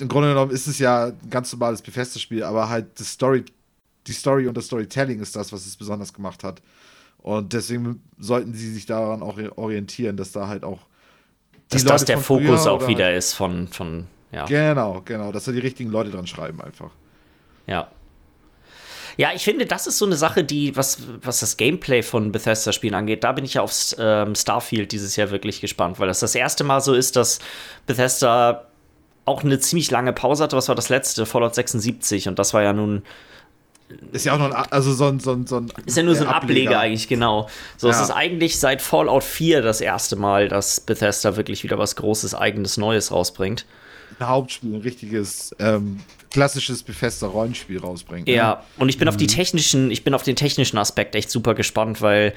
[0.00, 3.44] im Grunde genommen ist es ja ein ganz normales Bethesda-Spiel, aber halt das Story,
[4.06, 6.60] die Story und das Storytelling ist das, was es besonders gemacht hat.
[7.18, 10.80] Und deswegen sollten sie sich daran auch orientieren, dass da halt auch
[11.68, 14.44] dass die das Leute der Fokus auch wieder halt- ist von, von ja.
[14.44, 16.90] Genau, genau, dass da die richtigen Leute dran schreiben einfach.
[17.66, 17.88] Ja.
[19.16, 22.94] Ja, ich finde, das ist so eine Sache, die, was, was das Gameplay von Bethesda-Spielen
[22.94, 26.34] angeht, da bin ich ja auf ähm, Starfield dieses Jahr wirklich gespannt, weil das das
[26.34, 27.38] erste Mal so ist, dass
[27.86, 28.66] Bethesda
[29.26, 30.56] auch eine ziemlich lange Pause hatte.
[30.56, 31.26] Was war das letzte?
[31.26, 32.28] Fallout 76.
[32.28, 33.02] Und das war ja nun,
[34.12, 36.14] Ist ja auch noch ein, also so ein, so ein, so ein ist ja nur
[36.16, 37.48] so ein äh, Ableger, eigentlich, genau.
[37.76, 38.02] So, es Ja.
[38.04, 42.76] ist eigentlich seit Fallout 4 das erste Mal, dass Bethesda wirklich wieder was Großes, eigenes,
[42.78, 43.66] Neues rausbringt.
[44.18, 46.00] ein Hauptspiel, ein richtiges ähm,
[46.36, 48.28] klassisches Bethesda-Rollenspiel rausbringt.
[48.28, 48.34] ne?
[48.34, 51.54] Ja, und ich bin auf die technischen, ich bin auf den technischen Aspekt echt super
[51.54, 52.34] gespannt, weil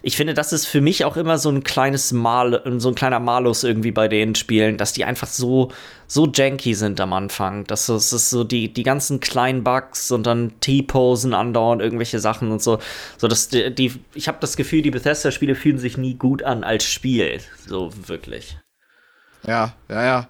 [0.00, 3.20] ich finde, das ist für mich auch immer so ein kleines Mal, so ein kleiner
[3.20, 5.70] Malus irgendwie bei den Spielen, dass die einfach so,
[6.06, 7.66] so janky sind am Anfang.
[7.68, 12.62] Es ist so die, die ganzen kleinen Bugs und dann T-Posen andauernd irgendwelche Sachen und
[12.62, 12.78] so.
[13.18, 16.64] So dass die, die ich habe das Gefühl, die Bethesda-Spiele fühlen sich nie gut an
[16.64, 17.40] als Spiel.
[17.66, 18.56] So wirklich.
[19.46, 20.28] Ja, ja, ja.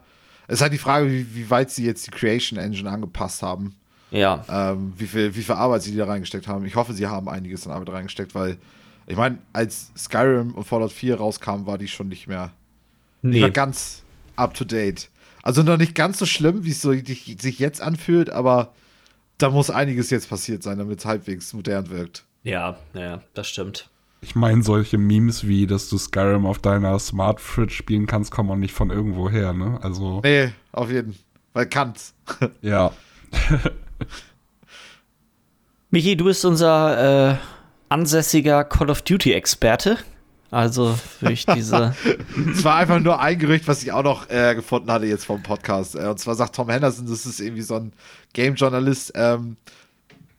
[0.48, 3.76] Es ist halt die Frage, wie, wie weit sie jetzt die Creation Engine angepasst haben.
[4.10, 4.44] Ja.
[4.48, 6.66] Ähm, wie, viel, wie viel Arbeit sie da reingesteckt haben.
[6.66, 8.58] Ich hoffe, sie haben einiges an Arbeit reingesteckt, weil
[9.06, 12.52] ich meine, als Skyrim und Fallout 4 rauskamen, war die schon nicht mehr
[13.22, 13.50] die Nee.
[13.50, 14.02] ganz
[14.36, 15.08] up to date.
[15.42, 18.72] Also noch nicht ganz so schlimm, wie es so sich jetzt anfühlt, aber
[19.38, 22.24] da muss einiges jetzt passiert sein, damit es halbwegs modern wirkt.
[22.44, 23.88] Ja, ja, das stimmt.
[24.24, 28.50] Ich meine, solche Memes wie, dass du Skyrim auf deiner Smart Fridge spielen kannst, kommen
[28.50, 29.80] auch nicht von irgendwo her, ne?
[29.82, 30.20] Also.
[30.22, 31.22] Nee, auf jeden Fall.
[31.54, 32.14] Weil kann's.
[32.62, 32.92] ja.
[35.90, 37.36] Michi, du bist unser äh,
[37.88, 39.98] ansässiger Call of Duty-Experte.
[40.52, 41.94] Also durch diese.
[42.52, 45.42] Es war einfach nur ein Gerücht, was ich auch noch äh, gefunden hatte jetzt vom
[45.42, 45.96] Podcast.
[45.96, 47.92] Äh, und zwar sagt Tom Henderson, das ist irgendwie so ein
[48.34, 49.56] Game-Journalist, ähm,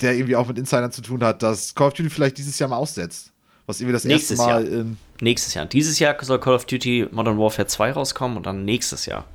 [0.02, 2.70] der irgendwie auch mit Insidern zu tun hat, dass Call of Duty vielleicht dieses Jahr
[2.70, 3.33] mal aussetzt.
[3.66, 4.86] Was irgendwie das nächstes erste Mal Jahr.
[5.22, 5.66] Nächstes Jahr.
[5.66, 9.26] Dieses Jahr soll Call of Duty Modern Warfare 2 rauskommen und dann nächstes Jahr.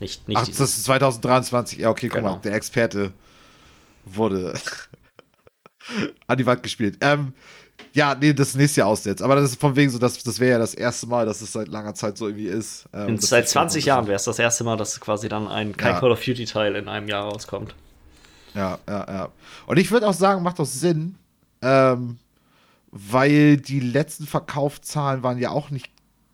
[0.00, 1.78] Nicht, nicht Ach, das ist 2023.
[1.78, 2.34] Ja, okay, guck Genau.
[2.34, 3.12] mal, der Experte
[4.04, 4.54] wurde
[6.26, 6.98] an die Wand gespielt.
[7.00, 7.32] Ähm,
[7.94, 9.22] ja, nee, das nächste Jahr aussetzt.
[9.22, 11.52] Aber das ist von wegen so, dass, das wäre ja das erste Mal, dass es
[11.52, 12.84] seit langer Zeit so irgendwie ist.
[12.92, 15.28] Ähm, In, das seit ist 20 schon- Jahren wäre es das erste Mal, dass quasi
[15.28, 16.00] dann ein, kein Ja.
[16.00, 17.74] Call of Duty-Teil in einem Jahr rauskommt.
[18.54, 19.28] Ja, ja, ja.
[19.66, 21.16] Und ich würde auch sagen, macht auch Sinn,
[21.62, 22.18] ähm,
[22.90, 25.90] weil die letzten Verkaufszahlen waren ja auch nicht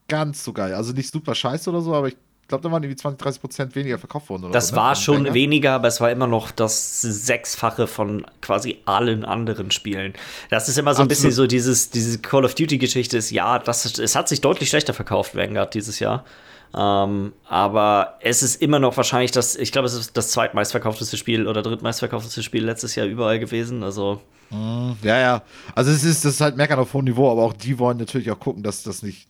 [0.09, 0.74] ganz so geil.
[0.74, 3.74] Also nicht super scheiße oder so, aber ich glaube, da waren irgendwie 20, 30 Prozent
[3.74, 4.44] weniger verkauft worden.
[4.44, 5.34] Oder Das so, ne, war vom schon Banger.
[5.34, 10.12] weniger, aber es war immer noch das Sechsfache von quasi allen anderen Spielen.
[10.50, 11.50] Das ist immer so ein bisschen Absolut.
[11.50, 15.34] so dieses, diese Call of Duty-Geschichte ist, ja, das, es hat sich deutlich schlechter verkauft,
[15.34, 16.24] Vanguard, dieses Jahr.
[16.76, 21.46] Ähm, aber es ist immer noch wahrscheinlich das, ich glaube, es ist das zweitmeistverkaufteste Spiel
[21.46, 23.82] oder drittmeistverkaufteste Spiel letztes Jahr überall gewesen.
[23.84, 24.20] Also,
[24.50, 25.42] Ja, ja.
[25.74, 28.30] Also es ist, das ist halt meckern auf hohem Niveau, aber auch die wollen natürlich
[28.30, 29.28] auch gucken, dass das nicht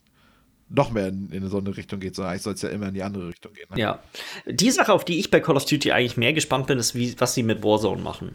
[0.69, 2.95] noch mehr in, in so eine Richtung geht, sondern eigentlich soll es ja immer in
[2.95, 3.67] die andere Richtung gehen.
[3.69, 3.79] Ne?
[3.79, 3.99] ja.
[4.47, 7.15] Die Sache, auf die ich bei Call of Duty eigentlich mehr gespannt bin, ist, wie,
[7.19, 8.33] was sie mit Warzone machen.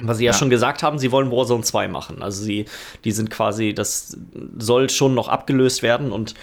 [0.00, 0.38] Was sie ja, Ja.
[0.38, 2.22] schon gesagt haben, sie wollen Warzone 2 machen.
[2.22, 2.66] Also sie,
[3.04, 4.16] die sind quasi, das
[4.56, 6.34] soll schon noch abgelöst werden und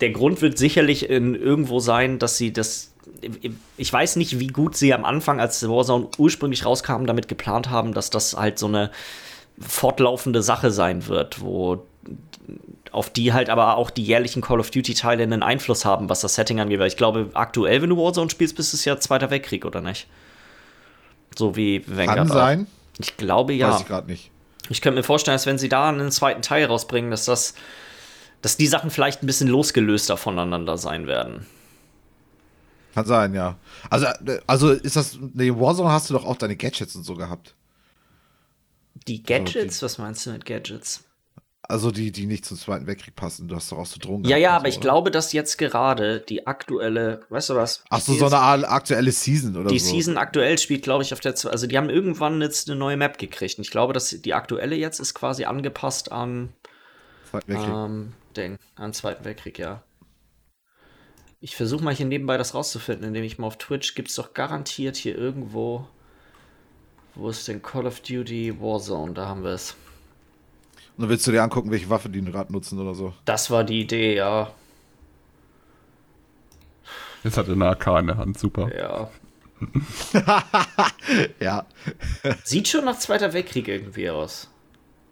[0.00, 2.92] der Grund wird sicherlich in irgendwo sein, dass sie das.
[3.76, 7.92] Ich weiß nicht, wie gut sie am Anfang, als Warzone ursprünglich rauskam, damit geplant haben,
[7.94, 8.90] dass das halt so eine
[9.58, 11.84] fortlaufende Sache sein wird, wo
[12.92, 16.34] auf die halt aber auch die jährlichen Call of Duty-Teile einen Einfluss haben, was das
[16.34, 16.78] Setting angeht.
[16.78, 20.06] Weil ich glaube, aktuell, wenn du Warzone spielst, bist es ja Zweiter Weltkrieg, oder nicht?
[21.36, 22.18] So wie Vanguard.
[22.18, 22.66] Kann sein,
[22.98, 23.70] Ich glaube ja.
[23.72, 24.30] weiß ich gerade nicht.
[24.70, 27.54] Ich könnte mir vorstellen, dass wenn sie da einen zweiten Teil rausbringen, dass das,
[28.42, 31.46] dass die Sachen vielleicht ein bisschen losgelöster voneinander sein werden.
[32.94, 33.56] Kann sein, ja.
[33.90, 37.14] Also, äh, also ist das, nee, Warzone hast du doch auch deine Gadgets und so
[37.14, 37.54] gehabt.
[39.06, 41.04] Die Gadgets, was meinst du mit Gadgets?
[41.62, 43.46] Also die, die nicht zum Zweiten Weltkrieg passen.
[43.46, 44.82] Du hast doch auch so Drohnen Ja, ja, aber so, ich oder?
[44.82, 47.84] glaube, dass jetzt gerade die aktuelle, weißt du was?
[47.90, 49.90] Ach so, Die so eine aktuelle Season oder Die so.
[49.90, 53.18] Season aktuell spielt, glaube ich, auf der, also die haben irgendwann jetzt eine neue Map
[53.18, 53.58] gekriegt.
[53.58, 56.54] Und ich glaube, dass die aktuelle jetzt ist quasi angepasst an,
[57.30, 57.68] Zweiten Weltkrieg.
[57.74, 59.82] ähm, Ding, an den Zweiten Weltkrieg, ja.
[61.40, 64.34] Ich versuche mal hier nebenbei das rauszufinden, indem ich mal auf Twitch gibt es doch
[64.34, 65.86] garantiert hier irgendwo.
[67.14, 69.12] Wo ist denn Call of Duty Warzone?
[69.12, 69.76] Da haben wir es.
[70.96, 73.14] Und dann willst du dir angucken, welche Waffe die gerade nutzen oder so.
[73.24, 74.52] Das war die Idee, ja.
[77.22, 78.74] Jetzt hat er eine AK in der Hand, super.
[78.76, 79.10] Ja.
[81.40, 81.66] Ja.
[82.44, 84.50] Sieht schon nach Zweiter Weltkrieg irgendwie aus,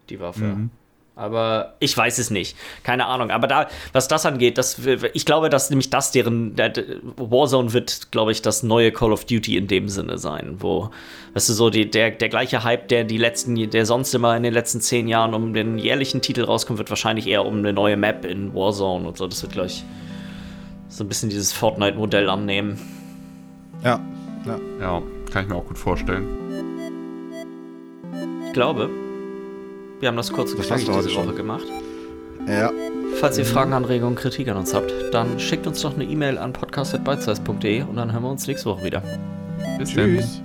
[0.09, 0.43] die Waffe.
[0.43, 0.69] Mhm.
[1.17, 2.55] Aber ich weiß es nicht.
[2.83, 3.31] Keine Ahnung.
[3.31, 4.79] Aber da, was das angeht, das,
[5.13, 6.55] ich glaube, dass nämlich das deren.
[6.55, 10.57] Der, der Warzone wird, glaube ich, das neue Call of Duty in dem Sinne sein,
[10.59, 10.91] wo,
[11.33, 14.43] weißt du, so die, der, der gleiche Hype, der die letzten, der sonst immer in
[14.43, 17.97] den letzten zehn Jahren um den jährlichen Titel rauskommt, wird wahrscheinlich eher um eine neue
[17.97, 19.25] Map in Warzone und so.
[19.25, 19.83] Das wird gleich
[20.87, 22.79] so ein bisschen dieses Fortnite-Modell annehmen.
[23.83, 23.99] Ja.
[24.45, 24.59] Ja.
[24.79, 25.01] Ja,
[25.31, 26.27] kann ich mir auch gut vorstellen.
[28.45, 28.89] Ich glaube,
[29.99, 31.35] wir haben das kurz und Das knackig diese heute Woche schon.
[31.35, 31.65] gemacht.
[32.47, 32.71] Ja.
[33.19, 36.53] Falls ihr Fragen, Anregungen, Kritik an uns habt, dann schickt uns doch eine E-Mail an
[36.53, 39.01] podcast.bitesize.de und dann hören wir uns nächste Woche wieder.
[39.79, 40.17] Bis dann.
[40.17, 40.41] Tschüss.